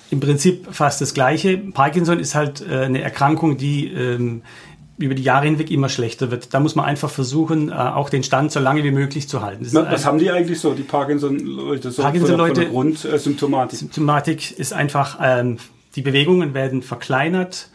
Im 0.10 0.20
Prinzip 0.20 0.68
fast 0.72 1.02
das 1.02 1.14
Gleiche. 1.14 1.58
Parkinson 1.58 2.20
ist 2.20 2.36
halt 2.36 2.62
äh, 2.62 2.86
eine 2.86 3.02
Erkrankung, 3.02 3.58
die 3.58 3.88
ähm, 3.88 4.42
über 4.98 5.16
die 5.16 5.24
Jahre 5.24 5.46
hinweg 5.46 5.70
immer 5.70 5.90
schlechter 5.90 6.32
wird. 6.32 6.54
Da 6.54 6.60
muss 6.60 6.76
man 6.76 6.86
einfach 6.86 7.10
versuchen, 7.10 7.70
äh, 7.70 7.74
auch 7.74 8.10
den 8.10 8.24
Stand 8.24 8.52
so 8.52 8.60
lange 8.60 8.84
wie 8.84 8.92
möglich 8.92 9.28
zu 9.28 9.42
halten. 9.42 9.68
Na, 9.72 9.92
was 9.92 10.06
haben 10.06 10.18
die 10.18 10.32
eigentlich 10.32 10.60
so, 10.60 10.74
die 10.74 10.84
Parkinson-Leute? 10.84 11.92
So 11.92 12.02
Parkinson-Leute, 12.02 12.68
Grundsymptomatik? 12.68 13.80
Symptomatik 13.80 14.58
ist 14.58 14.74
einfach, 14.74 15.20
ähm, 15.22 15.58
die 15.96 16.02
Bewegungen 16.02 16.54
werden 16.54 16.82
verkleinert, 16.82 17.70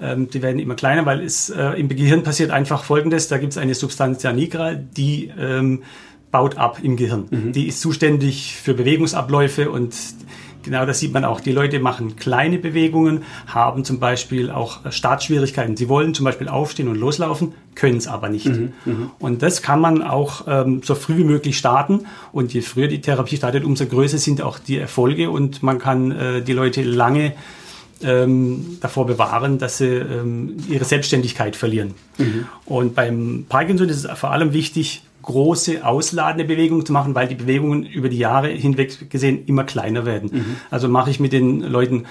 ähm, 0.00 0.28
die 0.30 0.42
werden 0.42 0.58
immer 0.58 0.74
kleiner, 0.74 1.06
weil 1.06 1.20
es 1.20 1.50
äh, 1.50 1.62
im 1.78 1.88
Gehirn 1.88 2.24
passiert 2.24 2.50
einfach 2.50 2.82
Folgendes, 2.82 3.28
da 3.28 3.38
gibt 3.38 3.52
es 3.52 3.58
eine 3.58 3.74
Substantia 3.74 4.32
nigra, 4.32 4.74
die 4.74 5.30
ähm, 5.38 5.84
baut 6.34 6.58
ab 6.58 6.78
im 6.82 6.96
Gehirn. 6.96 7.28
Mhm. 7.30 7.52
Die 7.52 7.68
ist 7.68 7.80
zuständig 7.80 8.56
für 8.60 8.74
Bewegungsabläufe 8.74 9.70
und 9.70 9.94
genau 10.64 10.84
das 10.84 10.98
sieht 10.98 11.12
man 11.12 11.24
auch. 11.24 11.38
Die 11.38 11.52
Leute 11.52 11.78
machen 11.78 12.16
kleine 12.16 12.58
Bewegungen, 12.58 13.22
haben 13.46 13.84
zum 13.84 14.00
Beispiel 14.00 14.50
auch 14.50 14.80
Startschwierigkeiten. 14.90 15.76
Sie 15.76 15.88
wollen 15.88 16.12
zum 16.12 16.24
Beispiel 16.24 16.48
aufstehen 16.48 16.88
und 16.88 16.96
loslaufen, 16.96 17.52
können 17.76 17.98
es 17.98 18.08
aber 18.08 18.30
nicht. 18.30 18.46
Mhm, 18.46 18.72
mhm, 18.84 19.10
und 19.20 19.42
das 19.42 19.62
kann 19.62 19.80
man 19.80 20.02
auch 20.02 20.46
ähm, 20.48 20.82
so 20.82 20.96
früh 20.96 21.18
wie 21.18 21.24
möglich 21.24 21.56
starten. 21.56 22.00
Und 22.32 22.52
je 22.52 22.62
früher 22.62 22.88
die 22.88 23.00
Therapie 23.00 23.36
startet, 23.36 23.62
umso 23.62 23.86
größer 23.86 24.18
sind 24.18 24.42
auch 24.42 24.58
die 24.58 24.78
Erfolge 24.78 25.30
und 25.30 25.62
man 25.62 25.78
kann 25.78 26.10
äh, 26.10 26.42
die 26.42 26.52
Leute 26.52 26.82
lange 26.82 27.34
ähm, 28.02 28.78
davor 28.80 29.06
bewahren, 29.06 29.58
dass 29.58 29.78
sie 29.78 29.86
ähm, 29.86 30.56
ihre 30.68 30.84
Selbstständigkeit 30.84 31.54
verlieren. 31.54 31.94
Mhm. 32.18 32.46
Und 32.64 32.96
beim 32.96 33.46
Parkinson 33.48 33.88
ist 33.88 34.04
es 34.04 34.18
vor 34.18 34.32
allem 34.32 34.52
wichtig, 34.52 35.04
große 35.24 35.84
ausladende 35.84 36.44
Bewegungen 36.44 36.84
zu 36.84 36.92
machen, 36.92 37.14
weil 37.14 37.28
die 37.28 37.34
Bewegungen 37.34 37.84
über 37.84 38.08
die 38.08 38.18
Jahre 38.18 38.48
hinweg 38.48 39.10
gesehen 39.10 39.44
immer 39.46 39.64
kleiner 39.64 40.04
werden. 40.04 40.30
Mhm. 40.32 40.56
Also 40.70 40.88
mache 40.88 41.10
ich 41.10 41.20
mit 41.20 41.32
den 41.32 41.60
Leuten 41.60 42.04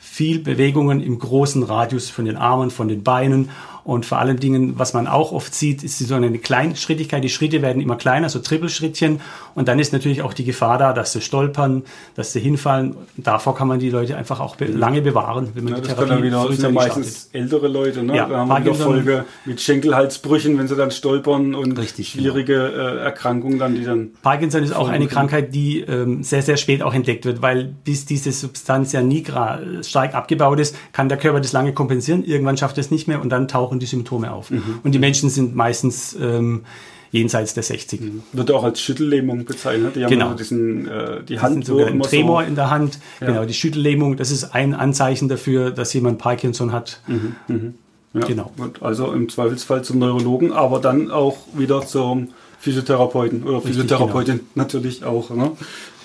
viel 0.00 0.38
Bewegungen 0.40 1.02
im 1.02 1.18
großen 1.18 1.62
Radius 1.62 2.10
von 2.10 2.24
den 2.24 2.36
Armen, 2.36 2.70
von 2.70 2.88
den 2.88 3.02
Beinen 3.02 3.50
und 3.86 4.04
vor 4.04 4.18
allen 4.18 4.38
Dingen, 4.38 4.80
was 4.80 4.94
man 4.94 5.06
auch 5.06 5.30
oft 5.30 5.54
sieht, 5.54 5.84
ist 5.84 6.00
so 6.00 6.16
eine 6.16 6.36
Kleinschrittigkeit. 6.38 7.22
Die 7.22 7.28
Schritte 7.28 7.62
werden 7.62 7.80
immer 7.80 7.94
kleiner, 7.94 8.28
so 8.28 8.40
Trippelschrittchen. 8.40 9.20
Und 9.54 9.68
dann 9.68 9.78
ist 9.78 9.92
natürlich 9.92 10.22
auch 10.22 10.34
die 10.34 10.44
Gefahr 10.44 10.76
da, 10.76 10.92
dass 10.92 11.12
sie 11.12 11.20
stolpern, 11.20 11.84
dass 12.16 12.32
sie 12.32 12.40
hinfallen. 12.40 12.96
davor 13.16 13.54
kann 13.54 13.68
man 13.68 13.78
die 13.78 13.90
Leute 13.90 14.16
einfach 14.16 14.40
auch 14.40 14.56
be 14.56 14.66
lange 14.66 15.02
bewahren, 15.02 15.50
wenn 15.54 15.62
man 15.62 15.74
ja, 15.74 15.80
die 15.80 15.86
Therapie 15.86 16.08
das 16.10 16.22
wieder, 16.22 16.42
das 16.42 16.56
sind 16.56 16.62
ja 16.62 16.70
meistens 16.70 17.06
startet. 17.06 17.34
ältere 17.34 17.68
Leute, 17.68 18.02
ne? 18.02 18.16
Ja, 18.16 18.28
da 18.28 18.38
haben 18.48 18.64
wir 18.64 18.74
Folge 18.74 19.24
mit 19.44 19.60
Schenkelhalsbrüchen, 19.60 20.58
wenn 20.58 20.66
sie 20.66 20.74
dann 20.74 20.90
stolpern 20.90 21.54
und 21.54 21.78
Richtig, 21.78 22.12
genau. 22.12 22.24
schwierige 22.24 22.54
genau. 22.54 22.88
äh, 22.88 23.04
Erkrankungen 23.04 23.60
dann, 23.60 23.76
die 23.76 23.84
dann... 23.84 24.10
Parkinson 24.20 24.64
ist 24.64 24.74
auch 24.74 24.88
eine 24.88 25.06
Krankheit, 25.06 25.54
die 25.54 25.82
ähm, 25.82 26.24
sehr, 26.24 26.42
sehr 26.42 26.56
spät 26.56 26.82
auch 26.82 26.92
entdeckt 26.92 27.24
wird, 27.24 27.40
weil 27.40 27.72
bis 27.84 28.04
diese 28.04 28.32
Substanz 28.32 28.92
nigra 28.94 29.60
stark 29.82 30.14
abgebaut 30.14 30.58
ist, 30.58 30.74
kann 30.92 31.08
der 31.08 31.18
Körper 31.18 31.40
das 31.40 31.52
lange 31.52 31.72
kompensieren. 31.72 32.24
Irgendwann 32.24 32.56
schafft 32.56 32.78
es 32.78 32.90
nicht 32.90 33.06
mehr 33.06 33.22
und 33.22 33.28
dann 33.30 33.46
tauchen 33.46 33.75
tauchen 33.76 33.80
die 33.80 33.86
Symptome 33.86 34.32
auf. 34.32 34.50
Mhm. 34.50 34.80
Und 34.82 34.92
die 34.92 34.98
Menschen 34.98 35.30
sind 35.30 35.54
meistens 35.54 36.16
ähm, 36.20 36.64
jenseits 37.10 37.54
der 37.54 37.62
60. 37.62 38.00
Mhm. 38.00 38.22
Wird 38.32 38.50
auch 38.50 38.64
als 38.64 38.80
Schüttellähmung 38.80 39.44
bezeichnet. 39.44 39.96
Die 39.96 40.04
haben 40.04 40.10
genau. 40.10 40.34
diesen, 40.34 40.88
äh, 40.88 41.22
die 41.22 41.40
Hand 41.40 41.64
so 41.64 41.78
ein 41.78 42.00
Tremor 42.02 42.42
so 42.42 42.48
in 42.48 42.54
der 42.54 42.70
Hand. 42.70 42.98
Ja. 43.20 43.28
Genau, 43.28 43.44
die 43.44 43.54
Schüttellähmung, 43.54 44.16
das 44.16 44.30
ist 44.30 44.54
ein 44.54 44.74
Anzeichen 44.74 45.28
dafür, 45.28 45.70
dass 45.70 45.92
jemand 45.94 46.18
Parkinson 46.18 46.72
hat. 46.72 47.00
Mhm. 47.06 47.36
Mhm. 47.48 47.74
Ja. 48.14 48.26
Genau. 48.26 48.52
Und 48.56 48.82
also 48.82 49.12
im 49.12 49.28
Zweifelsfall 49.28 49.84
zum 49.84 49.98
Neurologen, 49.98 50.52
aber 50.52 50.80
dann 50.80 51.10
auch 51.10 51.36
wieder 51.54 51.86
zum 51.86 52.28
Physiotherapeuten 52.58 53.42
oder 53.42 53.58
Richtig, 53.58 53.72
Physiotherapeutin 53.72 54.38
genau. 54.38 54.48
natürlich 54.54 55.04
auch. 55.04 55.28
Ne? 55.30 55.52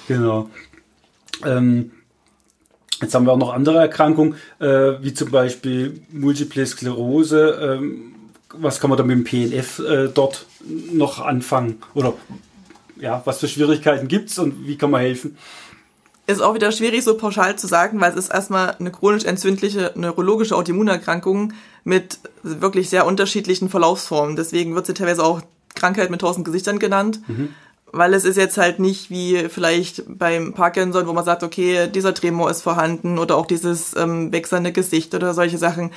Genau. 0.10 0.49
Ähm, 1.45 1.91
Jetzt 3.02 3.16
haben 3.16 3.26
wir 3.26 3.34
auch 3.34 3.38
noch 3.38 3.54
andere 3.54 3.80
Erkrankungen, 3.80 4.36
äh, 4.60 4.68
wie 5.02 5.14
zum 5.14 5.32
Beispiel 5.32 6.02
Multiple 6.12 6.66
Sklerose. 6.66 7.78
Ähm, 7.80 8.14
was 8.54 8.80
kann 8.80 8.90
man 8.90 8.98
da 8.98 9.04
mit 9.04 9.18
dem 9.18 9.24
PNF 9.24 9.80
äh, 9.80 10.08
dort 10.08 10.46
noch 10.92 11.20
anfangen? 11.20 11.82
Oder 11.94 12.14
ja, 13.00 13.22
was 13.26 13.40
für 13.40 13.48
Schwierigkeiten 13.48 14.08
gibt 14.08 14.30
es 14.30 14.38
und 14.38 14.68
wie 14.68 14.78
kann 14.78 14.92
man 14.92 15.02
helfen? 15.02 15.38
Ist 16.28 16.42
auch 16.42 16.54
wieder 16.54 16.72
schwierig 16.72 17.04
so 17.04 17.18
pauschal 17.18 17.58
zu 17.58 17.68
sagen, 17.68 18.00
weil 18.00 18.12
es 18.12 18.18
ist 18.18 18.30
erstmal 18.30 18.76
eine 18.80 18.92
chronisch 18.92 19.26
entzündliche 19.26 19.92
neurologische 19.96 20.56
Autoimmunerkrankung 20.56 21.54
mit 21.84 22.20
wirklich 22.44 22.90
sehr 22.90 23.08
unterschiedlichen 23.08 23.70
Verlaufsformen. 23.70 24.36
Deswegen 24.36 24.76
wird 24.76 24.86
sie 24.86 24.94
teilweise 24.94 25.24
auch 25.24 25.42
Krankheit 25.74 26.12
mit 26.12 26.22
tausend 26.22 26.46
Gesichtern 26.46 26.78
genannt. 26.78 27.22
Mhm 27.28 27.50
weil 27.91 28.13
es 28.13 28.23
ist 28.23 28.38
jetzt 28.38 28.58
halt 28.58 28.80
nicht 28.80 29.10
wie 29.10 29.49
vielleicht 29.49 30.04
beim 30.08 30.54
Parkinson, 30.54 31.08
wo 31.08 31.13
man 31.13 31.25
sagt, 31.25 31.43
okay, 31.43 31.88
dieser 31.88 32.13
Tremor 32.13 32.49
ist 32.49 32.62
vorhanden 32.62 33.19
oder 33.19 33.38
auch 33.38 33.45
dieses 33.45 33.95
ähm, 33.95 34.32
wechselnde 34.32 34.71
Gesicht 34.71 35.13
oder 35.13 35.34
solche 35.34 35.58
Sachen. 35.58 35.91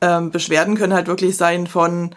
Ähm, 0.00 0.30
Beschwerden 0.30 0.76
können 0.76 0.94
halt 0.94 1.06
wirklich 1.06 1.36
sein 1.36 1.66
von 1.66 2.14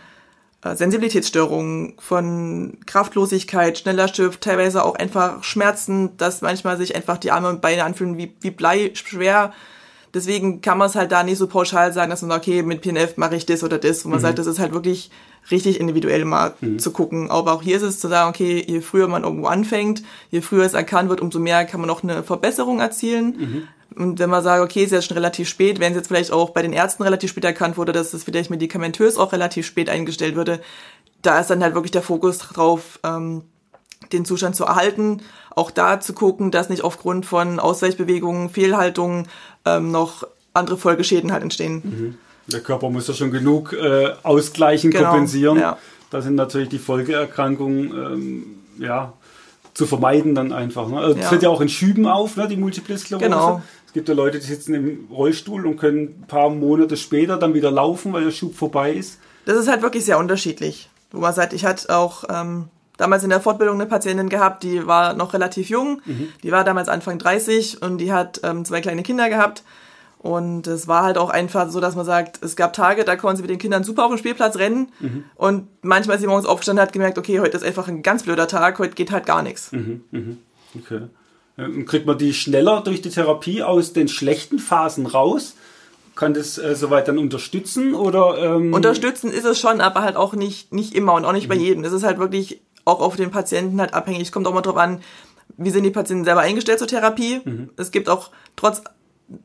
äh, 0.64 0.76
Sensibilitätsstörungen, 0.76 1.96
von 2.00 2.78
Kraftlosigkeit, 2.86 3.78
schneller 3.78 4.08
Stift, 4.08 4.42
teilweise 4.42 4.84
auch 4.84 4.96
einfach 4.96 5.44
Schmerzen, 5.44 6.18
dass 6.18 6.42
manchmal 6.42 6.78
sich 6.78 6.96
einfach 6.96 7.18
die 7.18 7.32
Arme 7.32 7.50
und 7.50 7.62
Beine 7.62 7.84
anfühlen 7.84 8.18
wie, 8.18 8.36
wie 8.42 8.52
Blei 8.52 8.92
schwer. 8.94 9.54
Deswegen 10.18 10.62
kann 10.62 10.80
man 10.80 10.90
es 10.90 10.96
halt 10.96 11.12
da 11.12 11.22
nicht 11.22 11.38
so 11.38 11.46
pauschal 11.46 11.94
sagen, 11.94 12.10
dass 12.10 12.24
man 12.24 12.32
sagt, 12.32 12.48
okay, 12.48 12.64
mit 12.64 12.82
PNF 12.82 13.18
mache 13.18 13.36
ich 13.36 13.46
das 13.46 13.64
oder 13.64 13.78
das, 13.78 14.04
wo 14.04 14.10
man 14.10 14.18
mhm. 14.18 14.24
sagt, 14.24 14.40
das 14.40 14.48
ist 14.48 14.58
halt 14.58 14.74
wirklich 14.74 15.12
richtig 15.52 15.80
individuell 15.80 16.26
mal 16.26 16.56
mhm. 16.60 16.80
zu 16.80 16.92
gucken. 16.92 17.30
Aber 17.30 17.54
auch 17.54 17.62
hier 17.62 17.78
ist 17.78 17.84
es 17.84 18.00
zu 18.00 18.08
sagen, 18.08 18.30
okay, 18.30 18.66
je 18.68 18.82
früher 18.82 19.08
man 19.08 19.24
irgendwo 19.24 19.46
anfängt, 19.46 20.02
je 20.32 20.42
früher 20.42 20.66
es 20.66 20.74
erkannt 20.74 21.10
wird, 21.10 21.22
umso 21.22 21.38
mehr 21.38 21.66
kann 21.66 21.80
man 21.80 21.88
noch 21.88 22.02
eine 22.02 22.24
Verbesserung 22.24 22.80
erzielen. 22.80 23.36
Mhm. 23.38 23.68
Und 23.96 24.20
wenn 24.20 24.30
man 24.30 24.44
sagt, 24.44 24.64
okay, 24.64 24.84
ist 24.84 24.92
jetzt 24.92 25.06
schon 25.06 25.18
relativ 25.18 25.48
spät, 25.48 25.80
wenn 25.80 25.92
es 25.92 25.98
jetzt 25.98 26.08
vielleicht 26.08 26.32
auch 26.32 26.50
bei 26.50 26.64
den 26.64 26.74
Ärzten 26.74 27.04
relativ 27.04 27.30
spät 27.30 27.46
erkannt 27.46 27.78
wurde, 27.78 27.92
dass 27.92 28.14
es 28.14 28.24
vielleicht 28.24 28.50
medikamentös 28.50 29.18
auch 29.18 29.34
relativ 29.34 29.68
spät 29.68 29.90
eingestellt 29.90 30.36
würde, 30.36 30.62
da 31.22 31.40
ist 31.40 31.50
dann 31.50 31.64
halt 31.64 31.76
wirklich 31.76 31.92
der 31.92 32.02
Fokus 32.02 32.40
drauf, 32.40 33.00
ähm, 33.04 33.44
den 34.12 34.26
Zustand 34.26 34.56
zu 34.56 34.66
erhalten. 34.66 35.22
Auch 35.56 35.72
da 35.72 36.00
zu 36.00 36.14
gucken, 36.14 36.52
dass 36.52 36.70
nicht 36.70 36.84
aufgrund 36.84 37.26
von 37.26 37.60
Ausweichbewegungen, 37.60 38.50
Fehlhaltungen 38.50 39.28
ähm, 39.68 39.92
noch 39.92 40.28
andere 40.54 40.78
Folgeschäden 40.78 41.32
halt 41.32 41.44
entstehen. 41.44 41.82
Mhm. 41.84 42.18
Der 42.52 42.62
Körper 42.62 42.90
muss 42.90 43.08
ja 43.08 43.14
schon 43.14 43.32
genug 43.32 43.74
äh, 43.74 44.14
ausgleichen, 44.24 44.92
genau, 44.92 45.10
kompensieren. 45.10 45.60
Ja. 45.60 45.78
Da 46.10 46.22
sind 46.22 46.36
natürlich 46.36 46.70
die 46.70 46.80
Folgeerkrankungen 46.80 47.92
ähm, 47.92 48.46
ja, 48.80 49.14
zu 49.74 49.86
vermeiden 49.86 50.34
dann 50.34 50.54
einfach. 50.54 50.88
Ne? 50.88 50.98
Also 50.98 51.16
ja. 51.16 51.22
Das 51.22 51.30
tritt 51.30 51.44
ja 51.44 51.50
auch 51.50 51.62
in 51.62 51.70
Schüben 51.70 52.08
auf, 52.08 52.38
ne, 52.38 52.48
die 52.48 52.56
Multiple 52.56 52.98
Sklerose. 52.98 53.26
Genau. 53.26 53.62
Es 53.86 53.94
gibt 53.94 54.08
ja 54.10 54.16
Leute, 54.16 54.40
die 54.40 54.46
sitzen 54.46 54.74
im 54.74 55.08
Rollstuhl 55.12 55.66
und 55.66 55.78
können 55.78 56.22
ein 56.22 56.28
paar 56.28 56.50
Monate 56.50 56.98
später 56.98 57.38
dann 57.38 57.54
wieder 57.54 57.72
laufen, 57.72 58.14
weil 58.14 58.24
der 58.24 58.32
Schub 58.32 58.56
vorbei 58.56 58.94
ist. 58.94 59.20
Das 59.46 59.58
ist 59.58 59.68
halt 59.68 59.82
wirklich 59.82 60.06
sehr 60.06 60.20
unterschiedlich. 60.20 60.90
Wo 61.12 61.20
man 61.20 61.34
sagt, 61.34 61.54
ich 61.54 61.66
hatte 61.66 61.96
auch 61.96 62.26
ähm, 62.30 62.66
damals 62.98 63.24
in 63.24 63.30
der 63.30 63.40
Fortbildung 63.40 63.76
eine 63.76 63.86
Patientin 63.86 64.30
gehabt, 64.30 64.64
die 64.64 64.86
war 64.86 65.14
noch 65.14 65.34
relativ 65.34 65.70
jung, 65.70 66.02
mhm. 66.06 66.30
die 66.44 66.52
war 66.52 66.64
damals 66.64 66.90
Anfang 66.90 67.20
30 67.20 67.82
und 67.82 68.00
die 68.00 68.12
hat 68.12 68.42
ähm, 68.44 68.66
zwei 68.66 68.82
kleine 68.82 69.04
Kinder 69.04 69.30
gehabt. 69.30 69.64
Und 70.20 70.66
es 70.66 70.88
war 70.88 71.04
halt 71.04 71.18
auch 71.18 71.30
einfach 71.30 71.70
so, 71.70 71.80
dass 71.80 71.96
man 71.96 72.06
sagt, 72.06 72.44
es 72.44 72.56
gab 72.56 72.74
Tage, 72.74 73.06
da 73.06 73.16
konnten 73.16 73.38
sie 73.38 73.44
mit 73.44 73.52
den 73.52 73.60
Kindern 73.60 73.84
super 73.84 74.06
auf 74.06 74.12
dem 74.12 74.18
Spielplatz 74.18 74.58
rennen. 74.58 74.92
Mhm. 75.00 75.26
Und 75.36 75.68
manchmal 75.84 76.16
ist 76.16 76.22
sie 76.22 76.28
morgens 76.28 76.48
aufgestanden 76.48 76.82
und 76.82 76.88
hat 76.88 76.94
gemerkt, 76.94 77.18
okay, 77.20 77.40
heute 77.40 77.56
ist 77.56 77.64
einfach 77.64 77.88
ein 77.88 78.02
ganz 78.02 78.24
blöder 78.24 78.48
Tag, 78.48 78.80
heute 78.80 78.96
geht 78.96 79.12
halt 79.12 79.28
gar 79.28 79.44
nichts. 79.44 79.72
Mhm. 79.72 80.04
Mhm. 80.12 80.38
Okay. 80.76 81.02
Ähm, 81.58 81.86
kriegt 81.86 82.06
man 82.06 82.18
die 82.18 82.34
schneller 82.34 82.82
durch 82.82 83.02
die 83.02 83.10
Therapie 83.10 83.64
aus 83.64 83.94
den 83.94 84.08
schlechten 84.08 84.60
Phasen 84.60 85.06
raus? 85.06 85.56
Kann 86.16 86.34
das 86.34 86.58
äh, 86.58 86.76
soweit 86.76 87.08
dann 87.08 87.20
unterstützen 87.20 87.94
oder? 87.94 88.38
Ähm 88.56 88.74
unterstützen 88.74 89.32
ist 89.32 89.46
es 89.46 89.60
schon, 89.60 89.82
aber 89.82 90.02
halt 90.02 90.16
auch 90.16 90.34
nicht 90.34 90.74
nicht 90.74 90.96
immer 90.96 91.14
und 91.14 91.26
auch 91.26 91.32
nicht 91.32 91.48
bei 91.48 91.56
mhm. 91.56 91.62
jedem. 91.62 91.84
Das 91.84 91.94
ist 91.94 92.04
halt 92.04 92.18
wirklich 92.18 92.60
auch 92.88 93.02
auf 93.02 93.16
den 93.16 93.32
Patienten 93.32 93.80
halt 93.80 93.94
abhängig. 93.94 94.24
Es 94.24 94.32
kommt 94.32 94.48
auch 94.48 94.54
mal 94.54 94.62
drauf 94.62 94.78
an, 94.78 95.02
wie 95.58 95.70
sind 95.70 95.84
die 95.84 95.92
Patienten 95.92 96.26
selber 96.26 96.42
eingestellt 96.42 96.80
zur 96.80 96.88
Therapie. 96.88 97.42
Mhm. 97.44 97.70
Es 97.78 97.92
gibt 97.92 98.10
auch 98.10 98.32
trotz 98.56 98.82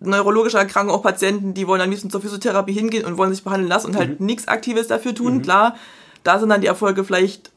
neurologischer 0.01 0.59
Erkrankung 0.59 0.95
auch 0.95 1.03
Patienten, 1.03 1.55
die 1.55 1.67
wollen 1.67 1.81
am 1.81 1.91
liebsten 1.91 2.11
zur 2.11 2.21
Physiotherapie 2.21 2.73
hingehen 2.73 3.05
und 3.05 3.19
wollen 3.19 3.33
sich 3.33 3.43
behandeln 3.43 3.69
lassen 3.69 3.89
und 3.89 3.97
halt 3.97 4.21
mhm. 4.21 4.27
nichts 4.27 4.49
Aktives 4.49 4.87
dafür 4.87 5.15
tun. 5.15 5.37
Mhm. 5.37 5.43
Klar, 5.43 5.77
da 6.23 6.39
sind 6.39 6.49
dann 6.51 6.61
die 6.61 6.69
Erfolge 6.69 7.05
vielleicht 7.05 7.51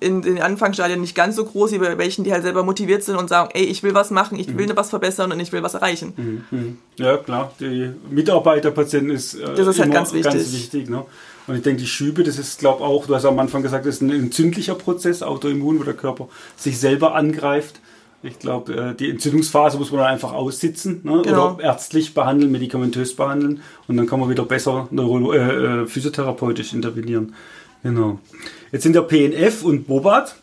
in 0.00 0.20
den 0.20 0.42
Anfangsstadien 0.42 1.00
nicht 1.00 1.14
ganz 1.14 1.36
so 1.36 1.44
groß 1.44 1.72
wie 1.72 1.78
bei 1.78 1.96
welchen, 1.96 2.22
die 2.22 2.32
halt 2.32 2.42
selber 2.42 2.62
motiviert 2.64 3.02
sind 3.02 3.16
und 3.16 3.28
sagen, 3.28 3.48
ey, 3.54 3.64
ich 3.64 3.82
will 3.82 3.94
was 3.94 4.10
machen, 4.10 4.38
ich 4.38 4.58
will 4.58 4.66
mhm. 4.66 4.76
was 4.76 4.90
verbessern 4.90 5.32
und 5.32 5.40
ich 5.40 5.52
will 5.52 5.62
was 5.62 5.72
erreichen. 5.72 6.44
Mhm. 6.50 6.78
Ja, 6.96 7.16
klar. 7.16 7.52
Die 7.60 7.90
Mitarbeiterpatienten 8.10 9.10
ist, 9.10 9.34
äh, 9.34 9.54
das 9.54 9.66
ist 9.66 9.80
halt 9.80 9.92
ganz 9.92 10.12
wichtig. 10.12 10.32
Ganz 10.32 10.52
wichtig 10.52 10.90
ne? 10.90 11.04
Und 11.46 11.56
ich 11.56 11.62
denke, 11.62 11.82
die 11.82 11.86
Schübe, 11.86 12.22
das 12.24 12.38
ist, 12.38 12.58
glaube 12.58 12.82
auch, 12.82 13.06
du 13.06 13.14
hast 13.14 13.24
am 13.24 13.38
Anfang 13.38 13.62
gesagt, 13.62 13.86
das 13.86 13.96
ist 13.96 14.00
ein 14.00 14.10
entzündlicher 14.10 14.74
Prozess, 14.74 15.22
Autoimmun, 15.22 15.78
wo 15.78 15.84
der 15.84 15.94
Körper 15.94 16.28
sich 16.56 16.78
selber 16.78 17.14
angreift. 17.14 17.80
Ich 18.22 18.38
glaube, 18.38 18.74
äh, 18.74 18.94
die 18.94 19.10
Entzündungsphase 19.10 19.76
muss 19.76 19.90
man 19.90 20.00
dann 20.00 20.12
einfach 20.12 20.32
aussitzen 20.32 21.00
ne? 21.02 21.20
genau. 21.22 21.54
oder 21.54 21.64
ärztlich 21.64 22.14
behandeln, 22.14 22.50
medikamentös 22.50 23.14
behandeln 23.14 23.60
und 23.86 23.98
dann 23.98 24.06
kann 24.06 24.18
man 24.18 24.30
wieder 24.30 24.44
besser 24.44 24.88
neuro 24.90 25.34
äh, 25.34 25.82
äh, 25.82 25.86
physiotherapeutisch 25.86 26.72
intervenieren. 26.72 27.34
Genau. 27.82 28.18
Jetzt 28.72 28.84
sind 28.84 28.94
der 28.94 29.02
PNF 29.02 29.62
und 29.62 29.86
Bobat 29.86 30.36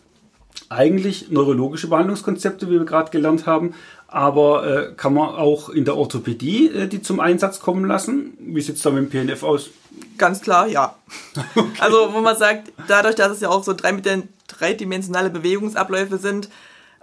eigentlich 0.72 1.30
neurologische 1.30 1.88
Behandlungskonzepte, 1.88 2.68
wie 2.68 2.80
wir 2.80 2.86
gerade 2.86 3.12
gelernt 3.12 3.46
haben, 3.46 3.74
aber 4.08 4.66
äh, 4.66 4.94
kann 4.96 5.14
man 5.14 5.30
auch 5.30 5.70
in 5.70 5.86
der 5.86 5.98
Orthopädie 5.98 6.68
äh, 6.70 6.88
die 6.88 7.02
zum 7.02 7.20
Einsatz 7.20 7.60
kommen 7.60 7.86
lassen? 7.86 8.38
Wie 8.40 8.62
sieht 8.62 8.78
es 8.78 8.82
da 8.82 8.90
mit 8.90 9.12
dem 9.14 9.28
PNF 9.28 9.44
aus? 9.44 9.70
Ganz 10.18 10.42
klar, 10.42 10.68
ja. 10.68 10.96
okay. 11.56 11.68
Also, 11.80 12.14
wo 12.14 12.22
man 12.22 12.38
sagt, 12.38 12.72
dadurch, 12.88 13.16
dass 13.16 13.32
es 13.32 13.42
ja 13.42 13.50
auch 13.50 13.64
so 13.64 13.74
dreidimensionale 13.74 15.30
Bewegungsabläufe 15.30 16.18
sind, 16.18 16.50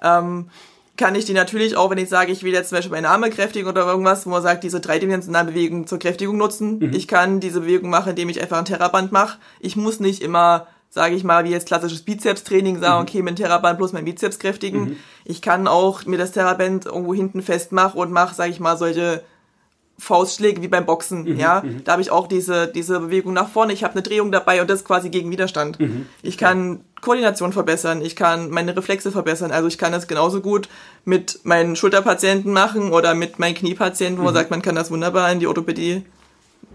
ähm, 0.03 0.49
kann 0.97 1.15
ich 1.15 1.25
die 1.25 1.33
natürlich 1.33 1.77
auch, 1.77 1.91
wenn 1.91 1.99
ich 1.99 2.09
sage, 2.09 2.33
ich 2.33 2.43
will 2.43 2.53
jetzt 2.53 2.71
zum 2.71 2.77
Beispiel 2.77 2.93
meine 2.93 3.09
Arme 3.09 3.31
kräftigen 3.31 3.69
oder 3.69 3.87
irgendwas, 3.87 4.27
wo 4.27 4.31
man 4.31 4.43
sagt, 4.43 4.65
diese 4.65 4.81
dreidimensionalen 4.81 5.49
Bewegungen 5.49 5.87
zur 5.87 5.99
Kräftigung 5.99 6.37
nutzen. 6.37 6.79
Mhm. 6.81 6.93
Ich 6.93 7.07
kann 7.07 7.41
diese 7.41 7.61
Bewegung 7.61 7.89
machen, 7.89 8.11
indem 8.11 8.29
ich 8.29 8.41
einfach 8.41 8.59
ein 8.59 8.65
Terraband 8.65 9.13
mache. 9.13 9.39
Ich 9.61 9.77
muss 9.77 10.01
nicht 10.01 10.23
immer, 10.23 10.67
sage 10.91 11.15
ich 11.15 11.25
mal, 11.25 11.45
wie 11.45 11.51
jetzt 11.51 11.67
klassisches 11.67 12.03
Bizeps-Training 12.03 12.81
sagen, 12.81 13.03
mhm. 13.03 13.09
okay, 13.09 13.23
mit 13.23 13.37
Terraband 13.37 13.79
bloß 13.79 13.93
mein 13.93 14.05
Bizeps 14.05 14.39
kräftigen. 14.39 14.81
Mhm. 14.81 14.97
Ich 15.25 15.43
kann 15.43 15.69
auch 15.69 16.07
mir 16.07 16.19
das 16.19 16.33
Terraband 16.33 16.87
irgendwo 16.87 17.15
hinten 17.15 17.43
festmachen 17.43 18.01
und 18.01 18.11
mache, 18.11 18.35
sage 18.35 18.51
ich 18.51 18.61
mal, 18.61 18.77
solche 18.77 19.23
Faustschläge 20.01 20.63
wie 20.63 20.69
beim 20.69 20.87
Boxen, 20.87 21.25
mhm, 21.25 21.39
ja. 21.39 21.63
Mhm. 21.65 21.83
Da 21.83 21.93
habe 21.93 22.03
ich 22.03 22.13
auch 22.13 22.29
diese, 22.29 22.69
diese 22.69 23.01
Bewegung 23.01 23.33
nach 23.33 23.49
vorne. 23.49 23.73
Ich 23.73 23.83
habe 23.83 23.95
eine 23.95 24.03
Drehung 24.03 24.31
dabei 24.31 24.61
und 24.61 24.71
das 24.71 24.85
quasi 24.85 25.11
gegen 25.11 25.31
Widerstand. 25.31 25.81
Mhm. 25.81 26.07
Ich 26.23 26.39
kann 26.39 26.85
Koordination 27.01 27.53
verbessern, 27.53 28.01
ich 28.01 28.15
kann 28.15 28.51
meine 28.51 28.77
Reflexe 28.77 29.11
verbessern. 29.11 29.51
Also 29.51 29.67
ich 29.67 29.77
kann 29.77 29.91
das 29.91 30.07
genauso 30.07 30.41
gut 30.41 30.69
mit 31.05 31.41
meinen 31.43 31.75
Schulterpatienten 31.75 32.53
machen 32.53 32.93
oder 32.93 33.15
mit 33.15 33.41
meinen 33.41 33.57
Kniepatienten, 33.57 34.19
wo 34.19 34.25
man 34.25 34.35
mhm. 34.35 34.39
sagt, 34.39 34.51
man 34.53 34.63
kann 34.63 34.77
das 34.77 34.91
wunderbar 34.93 35.31
in 35.33 35.41
die 35.41 35.49
Orthopädie, 35.49 36.05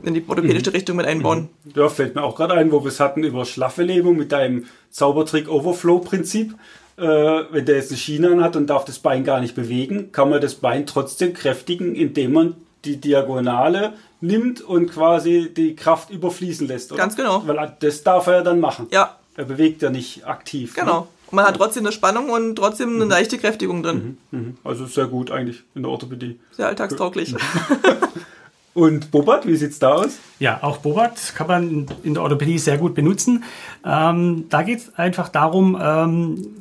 in 0.01 0.13
die 0.13 0.23
orthopädische 0.27 0.69
mhm. 0.69 0.75
Richtung 0.75 0.97
mit 0.97 1.05
einbauen. 1.05 1.49
Mhm. 1.63 1.71
Ja, 1.75 1.89
fällt 1.89 2.15
mir 2.15 2.23
auch 2.23 2.35
gerade 2.35 2.53
ein, 2.55 2.71
wo 2.71 2.83
wir 2.83 2.89
es 2.89 2.99
hatten 2.99 3.23
über 3.23 3.45
schlaffe 3.45 3.83
Lähmung 3.83 4.17
mit 4.17 4.31
deinem 4.31 4.65
Zaubertrick 4.89 5.49
Overflow-Prinzip. 5.49 6.55
Äh, 6.97 7.01
wenn 7.01 7.65
der 7.65 7.77
jetzt 7.77 7.91
eine 7.91 7.97
Schiene 7.97 8.43
hat 8.43 8.55
und 8.55 8.67
darf 8.67 8.85
das 8.85 8.99
Bein 8.99 9.23
gar 9.23 9.39
nicht 9.39 9.55
bewegen, 9.55 10.11
kann 10.11 10.29
man 10.29 10.41
das 10.41 10.55
Bein 10.55 10.85
trotzdem 10.85 11.33
kräftigen, 11.33 11.95
indem 11.95 12.33
man 12.33 12.55
die 12.85 12.97
Diagonale 12.97 13.93
nimmt 14.21 14.61
und 14.61 14.91
quasi 14.91 15.51
die 15.55 15.75
Kraft 15.75 16.09
überfließen 16.09 16.67
lässt. 16.67 16.91
Oder? 16.91 17.01
Ganz 17.01 17.15
genau. 17.15 17.43
Weil 17.45 17.75
das 17.79 18.03
darf 18.03 18.27
er 18.27 18.35
ja 18.35 18.41
dann 18.41 18.59
machen. 18.59 18.87
Ja. 18.91 19.17
Er 19.35 19.45
bewegt 19.45 19.81
ja 19.81 19.89
nicht 19.89 20.25
aktiv. 20.25 20.75
Ne? 20.75 20.83
Genau. 20.83 20.99
Ne? 21.01 21.07
Und 21.27 21.35
man 21.37 21.45
hat 21.45 21.55
trotzdem 21.55 21.83
eine 21.83 21.91
Spannung 21.91 22.29
und 22.29 22.55
trotzdem 22.55 22.95
eine 22.95 23.05
mhm. 23.05 23.11
leichte 23.11 23.37
Kräftigung 23.39 23.81
drin. 23.81 24.19
Mhm. 24.31 24.39
Mhm. 24.39 24.57
Also 24.63 24.85
sehr 24.85 25.07
gut 25.07 25.31
eigentlich 25.31 25.63
in 25.73 25.81
der 25.81 25.91
Orthopädie. 25.91 26.39
Sehr 26.51 26.67
alltagstauglich. 26.67 27.33
Und 28.73 29.11
Bobat, 29.11 29.45
wie 29.45 29.55
sieht's 29.55 29.77
da 29.77 29.93
aus? 29.93 30.17
Ja, 30.39 30.59
auch 30.63 30.77
Bobat 30.77 31.33
kann 31.35 31.47
man 31.47 31.85
in 32.03 32.15
der 32.15 32.23
Orthopädie 32.23 32.57
sehr 32.57 32.77
gut 32.77 32.95
benutzen. 32.95 33.43
Ähm, 33.85 34.45
da 34.49 34.63
geht 34.63 34.79
es 34.79 34.95
einfach 34.95 35.29
darum, 35.29 35.77
ähm, 35.79 36.55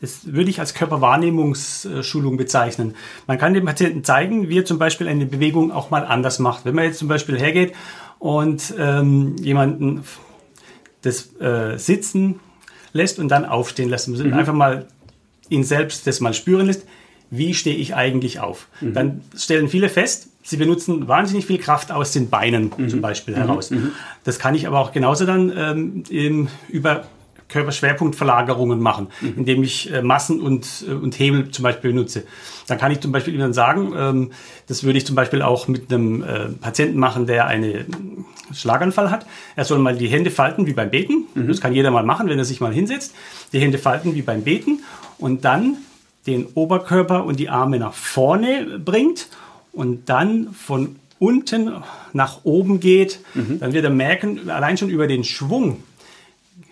das 0.00 0.32
würde 0.32 0.50
ich 0.50 0.58
als 0.58 0.74
Körperwahrnehmungsschulung 0.74 2.36
bezeichnen. 2.36 2.96
Man 3.28 3.38
kann 3.38 3.54
dem 3.54 3.64
Patienten 3.64 4.02
zeigen, 4.02 4.48
wie 4.48 4.58
er 4.58 4.64
zum 4.64 4.78
Beispiel 4.78 5.06
eine 5.06 5.26
Bewegung 5.26 5.70
auch 5.70 5.90
mal 5.90 6.04
anders 6.04 6.40
macht. 6.40 6.64
Wenn 6.64 6.74
man 6.74 6.86
jetzt 6.86 6.98
zum 6.98 7.06
Beispiel 7.06 7.38
hergeht 7.38 7.72
und 8.18 8.74
ähm, 8.76 9.36
jemanden 9.36 10.02
das 11.02 11.40
äh, 11.40 11.78
Sitzen 11.78 12.40
lässt 12.92 13.20
und 13.20 13.28
dann 13.28 13.44
aufstehen 13.44 13.88
lässt, 13.88 14.08
mhm. 14.08 14.32
einfach 14.32 14.52
mal 14.52 14.86
ihn 15.48 15.62
selbst 15.62 16.08
das 16.08 16.20
mal 16.20 16.34
spüren 16.34 16.66
lässt, 16.66 16.84
wie 17.32 17.54
stehe 17.54 17.76
ich 17.76 17.94
eigentlich 17.94 18.40
auf? 18.40 18.68
Mhm. 18.82 18.92
Dann 18.92 19.20
stellen 19.34 19.68
viele 19.68 19.88
fest, 19.88 20.28
sie 20.42 20.58
benutzen 20.58 21.08
wahnsinnig 21.08 21.46
viel 21.46 21.56
Kraft 21.56 21.90
aus 21.90 22.12
den 22.12 22.28
Beinen 22.28 22.70
mhm. 22.76 22.90
zum 22.90 23.00
Beispiel 23.00 23.34
heraus. 23.34 23.70
Mhm. 23.70 23.78
Mhm. 23.78 23.90
Das 24.22 24.38
kann 24.38 24.54
ich 24.54 24.66
aber 24.66 24.78
auch 24.78 24.92
genauso 24.92 25.24
dann 25.24 25.50
ähm, 25.56 26.48
über 26.68 27.06
Körperschwerpunktverlagerungen 27.48 28.80
machen, 28.80 29.08
mhm. 29.22 29.34
indem 29.38 29.62
ich 29.62 29.90
äh, 29.90 30.02
Massen 30.02 30.42
und, 30.42 30.84
äh, 30.86 30.92
und 30.92 31.18
Hebel 31.18 31.50
zum 31.50 31.62
Beispiel 31.62 31.92
benutze. 31.92 32.24
Dann 32.66 32.76
kann 32.76 32.92
ich 32.92 33.00
zum 33.00 33.12
Beispiel 33.12 33.34
Ihnen 33.34 33.54
sagen, 33.54 33.94
ähm, 33.96 34.30
das 34.66 34.84
würde 34.84 34.98
ich 34.98 35.06
zum 35.06 35.16
Beispiel 35.16 35.40
auch 35.40 35.68
mit 35.68 35.90
einem 35.90 36.22
äh, 36.22 36.48
Patienten 36.60 36.98
machen, 36.98 37.26
der 37.26 37.46
einen 37.46 38.26
Schlaganfall 38.52 39.10
hat. 39.10 39.24
Er 39.56 39.64
soll 39.64 39.78
mal 39.78 39.96
die 39.96 40.08
Hände 40.08 40.30
falten 40.30 40.66
wie 40.66 40.74
beim 40.74 40.90
Beten. 40.90 41.24
Mhm. 41.34 41.48
Das 41.48 41.62
kann 41.62 41.72
jeder 41.72 41.90
mal 41.90 42.04
machen, 42.04 42.28
wenn 42.28 42.38
er 42.38 42.44
sich 42.44 42.60
mal 42.60 42.74
hinsetzt. 42.74 43.14
Die 43.54 43.58
Hände 43.58 43.78
falten 43.78 44.14
wie 44.14 44.22
beim 44.22 44.42
Beten 44.42 44.80
und 45.18 45.46
dann 45.46 45.78
den 46.26 46.46
Oberkörper 46.54 47.24
und 47.24 47.38
die 47.38 47.48
Arme 47.48 47.78
nach 47.78 47.94
vorne 47.94 48.78
bringt 48.78 49.28
und 49.72 50.08
dann 50.08 50.52
von 50.52 50.96
unten 51.18 51.72
nach 52.12 52.40
oben 52.44 52.80
geht, 52.80 53.20
mhm. 53.34 53.60
dann 53.60 53.72
wird 53.72 53.84
er 53.84 53.90
merken, 53.90 54.50
allein 54.50 54.76
schon 54.76 54.88
über 54.88 55.06
den 55.06 55.24
Schwung, 55.24 55.82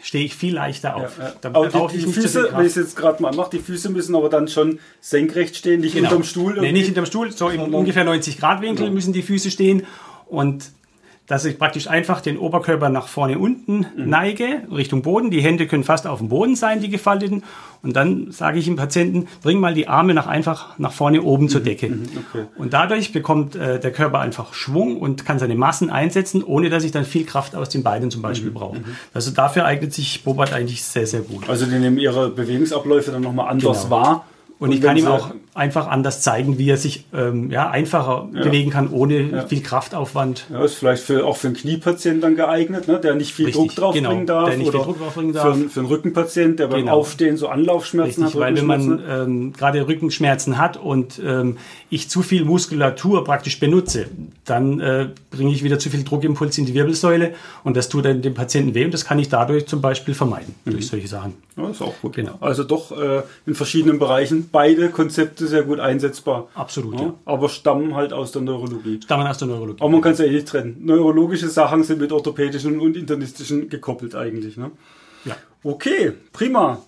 stehe 0.03 0.25
ich 0.25 0.35
viel 0.35 0.55
leichter 0.55 0.97
auf. 0.97 1.19
Ja, 1.19 1.35
ja. 1.43 1.51
Aber 1.53 1.89
die, 1.89 1.99
die 1.99 2.13
Füße, 2.13 2.51
wenn 2.53 2.63
ich 2.63 2.69
es 2.69 2.77
jetzt 2.77 2.97
gerade 2.97 3.23
mal 3.23 3.35
mache, 3.35 3.51
die 3.51 3.59
Füße 3.59 3.91
müssen 3.91 4.15
aber 4.15 4.29
dann 4.29 4.49
schon 4.49 4.79
senkrecht 5.01 5.57
stehen, 5.57 5.81
nicht 5.81 5.95
genau. 5.95 6.09
unterm 6.09 6.25
Stuhl. 6.25 6.59
Nee, 6.61 6.73
nicht 6.73 6.87
hinterm 6.87 7.07
Stuhl, 7.07 7.31
so 7.33 7.49
im 7.49 7.75
ungefähr 7.75 8.05
90 8.05 8.39
Grad 8.39 8.61
Winkel 8.63 8.87
ja. 8.87 8.93
müssen 8.93 9.13
die 9.13 9.23
Füße 9.23 9.51
stehen 9.51 9.87
und 10.27 10.71
dass 11.31 11.45
ich 11.45 11.59
praktisch 11.59 11.87
einfach 11.87 12.21
den 12.21 12.39
Oberkörper 12.39 12.89
nach 12.89 13.07
vorne 13.07 13.39
unten 13.39 13.87
mhm. 13.97 14.09
neige, 14.09 14.63
Richtung 14.69 15.03
Boden. 15.03 15.31
Die 15.31 15.41
Hände 15.41 15.69
können 15.69 15.85
fast 15.85 16.09
auf 16.09 16.19
dem 16.19 16.29
Boden 16.29 16.57
sein, 16.57 16.81
die 16.81 16.89
gefalteten. 16.89 17.45
Und 17.83 17.95
dann 17.95 18.33
sage 18.33 18.59
ich 18.59 18.65
dem 18.65 18.75
Patienten, 18.75 19.29
bring 19.41 19.61
mal 19.61 19.73
die 19.73 19.87
Arme 19.87 20.13
nach 20.13 20.27
einfach 20.27 20.77
nach 20.81 20.91
vorne 20.91 21.23
oben 21.23 21.45
mhm. 21.45 21.49
zur 21.49 21.61
Decke. 21.61 21.89
Mhm. 21.89 22.09
Okay. 22.29 22.47
Und 22.59 22.73
dadurch 22.73 23.13
bekommt 23.13 23.55
äh, 23.55 23.79
der 23.79 23.93
Körper 23.93 24.19
einfach 24.19 24.55
Schwung 24.55 24.97
und 24.97 25.25
kann 25.25 25.39
seine 25.39 25.55
Massen 25.55 25.89
einsetzen, 25.89 26.43
ohne 26.43 26.69
dass 26.69 26.83
ich 26.83 26.91
dann 26.91 27.05
viel 27.05 27.25
Kraft 27.25 27.55
aus 27.55 27.69
den 27.69 27.85
Beinen 27.85 28.11
zum 28.11 28.23
Beispiel 28.23 28.51
mhm. 28.51 28.55
brauche. 28.55 28.79
Mhm. 28.81 28.97
Also 29.15 29.31
dafür 29.31 29.67
eignet 29.67 29.95
sich 29.95 30.25
Bobat 30.25 30.53
eigentlich 30.53 30.83
sehr, 30.83 31.07
sehr 31.07 31.21
gut. 31.21 31.49
Also 31.49 31.65
die 31.65 31.79
nehmen 31.79 31.99
ihre 31.99 32.31
Bewegungsabläufe 32.31 33.13
dann 33.13 33.23
nochmal 33.23 33.49
anders 33.51 33.85
genau. 33.85 33.97
wahr 33.97 34.25
und, 34.61 34.69
und 34.69 34.75
ich 34.75 34.83
kann 34.83 34.95
ihm 34.99 35.07
auch 35.07 35.31
einfach 35.55 35.89
anders 35.89 36.21
zeigen, 36.21 36.59
wie 36.59 36.69
er 36.69 36.77
sich 36.77 37.07
ähm, 37.15 37.51
ja, 37.51 37.71
einfacher 37.71 38.29
ja. 38.35 38.43
bewegen 38.43 38.71
kann, 38.71 38.91
ohne 38.91 39.21
ja. 39.21 39.47
viel 39.47 39.63
Kraftaufwand. 39.63 40.47
Ja, 40.51 40.63
ist 40.63 40.75
vielleicht 40.75 41.03
für, 41.03 41.25
auch 41.25 41.39
für 41.39 41.49
einen 41.49 41.57
Kniepatienten 41.57 42.21
dann 42.21 42.37
geeignet, 42.37 42.87
ne? 42.87 43.01
der 43.01 43.15
nicht 43.15 43.33
viel 43.33 43.47
Richtig, 43.47 43.63
Druck 43.63 43.75
drauf 43.75 43.95
genau, 43.95 44.23
darf. 44.25 44.51
Der 44.51 44.59
nicht 44.59 44.71
viel 44.71 44.81
Druck 44.81 44.99
drauf 44.99 45.15
bringen 45.15 45.33
darf. 45.33 45.57
Für, 45.57 45.69
für 45.71 45.81
einen 45.81 45.89
Rückenpatient, 45.89 46.59
der 46.59 46.67
beim 46.67 46.81
genau. 46.81 46.93
Aufstehen 46.93 47.39
so 47.39 47.49
Anlaufschmerzen 47.49 48.25
Richtig, 48.25 48.39
hat. 48.39 48.49
Weil 48.49 48.57
wenn 48.57 48.67
man 48.67 49.03
ähm, 49.09 49.53
gerade 49.55 49.89
Rückenschmerzen 49.89 50.59
hat 50.59 50.77
und 50.77 51.19
ähm, 51.25 51.57
ich 51.89 52.11
zu 52.11 52.21
viel 52.21 52.45
Muskulatur 52.45 53.25
praktisch 53.25 53.59
benutze, 53.61 54.09
dann 54.45 54.79
äh, 54.79 55.09
bringe 55.31 55.53
ich 55.53 55.65
wieder 55.65 55.79
zu 55.79 55.89
viel 55.89 56.05
Druckimpuls 56.05 56.59
in 56.59 56.67
die 56.67 56.75
Wirbelsäule 56.75 57.33
und 57.65 57.79
das 57.79 57.89
tut 57.89 58.05
dann 58.05 58.21
dem 58.21 58.35
Patienten 58.35 58.75
weh 58.75 58.85
und 58.85 58.93
das 58.93 59.07
kann 59.07 59.19
ich 59.19 59.31
dadurch 59.31 59.67
zum 59.67 59.81
Beispiel 59.81 60.13
vermeiden, 60.13 60.55
mhm. 60.67 60.73
durch 60.73 60.87
solche 60.87 61.09
Sachen. 61.09 61.33
Ja, 61.57 61.71
ist 61.71 61.81
auch 61.81 61.95
gut. 62.03 62.15
Genau. 62.15 62.37
Also 62.41 62.65
doch 62.65 62.93
äh, 62.93 63.23
in 63.47 63.55
verschiedenen 63.55 63.99
Bereichen 63.99 64.50
sind 64.51 64.53
beide 64.53 64.91
Konzepte 64.91 65.47
sehr 65.47 65.63
gut 65.63 65.81
einsetzbar. 65.81 66.49
Absolut, 66.55 66.95
ja. 66.95 67.07
ja. 67.07 67.15
Aber 67.25 67.49
stammen 67.49 67.95
halt 67.95 68.13
aus 68.13 68.33
der 68.33 68.43
Neurologie. 68.43 69.01
Stammen 69.03 69.27
aus 69.27 69.39
der 69.39 69.49
Neurologie. 69.49 69.81
Aber 69.81 69.91
man 69.91 70.01
kann 70.01 70.13
es 70.13 70.19
ja 70.19 70.27
eh 70.27 70.31
nicht 70.31 70.49
trennen. 70.49 70.77
Neurologische 70.81 71.49
Sachen 71.49 71.85
sind 71.85 72.01
mit 72.01 72.13
orthopädischen 72.13 72.81
und 72.81 72.97
internistischen 72.97 73.69
gekoppelt 73.69 74.15
eigentlich. 74.15 74.57
Ne? 74.57 74.71
Ja. 75.25 75.37
Okay, 75.63 76.13
prima. 76.33 76.83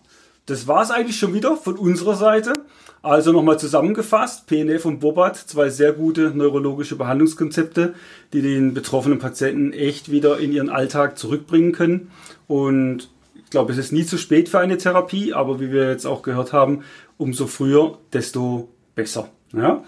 Das 0.46 0.66
war 0.66 0.82
es 0.82 0.90
eigentlich 0.90 1.18
schon 1.18 1.34
wieder 1.34 1.56
von 1.56 1.76
unserer 1.76 2.16
Seite. 2.16 2.52
Also 3.00 3.32
nochmal 3.32 3.58
zusammengefasst, 3.58 4.46
PNF 4.46 4.84
und 4.84 5.00
Bobat, 5.00 5.36
zwei 5.36 5.70
sehr 5.70 5.92
gute 5.92 6.30
neurologische 6.30 6.94
Behandlungskonzepte, 6.94 7.94
die 8.32 8.42
den 8.42 8.74
betroffenen 8.74 9.18
Patienten 9.18 9.72
echt 9.72 10.10
wieder 10.10 10.38
in 10.38 10.52
ihren 10.52 10.68
Alltag 10.68 11.18
zurückbringen 11.18 11.72
können. 11.72 12.12
Und 12.46 13.08
glaube, 13.52 13.72
es 13.72 13.78
ist 13.78 13.92
nie 13.92 14.04
zu 14.04 14.18
spät 14.18 14.48
für 14.48 14.58
eine 14.58 14.78
Therapie, 14.78 15.32
aber 15.32 15.60
wie 15.60 15.70
wir 15.70 15.88
jetzt 15.88 16.06
auch 16.06 16.22
gehört 16.22 16.52
haben, 16.52 16.82
umso 17.16 17.46
früher, 17.46 17.98
desto 18.12 18.68
besser. 18.96 19.28
Ja? 19.52 19.84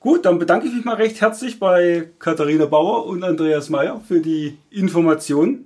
Gut, 0.00 0.26
dann 0.26 0.38
bedanke 0.38 0.66
ich 0.66 0.74
mich 0.74 0.84
mal 0.84 0.96
recht 0.96 1.22
herzlich 1.22 1.58
bei 1.58 2.10
Katharina 2.18 2.66
Bauer 2.66 3.06
und 3.06 3.24
Andreas 3.24 3.70
Meyer 3.70 4.02
für 4.06 4.20
die 4.20 4.58
Informationen 4.68 5.64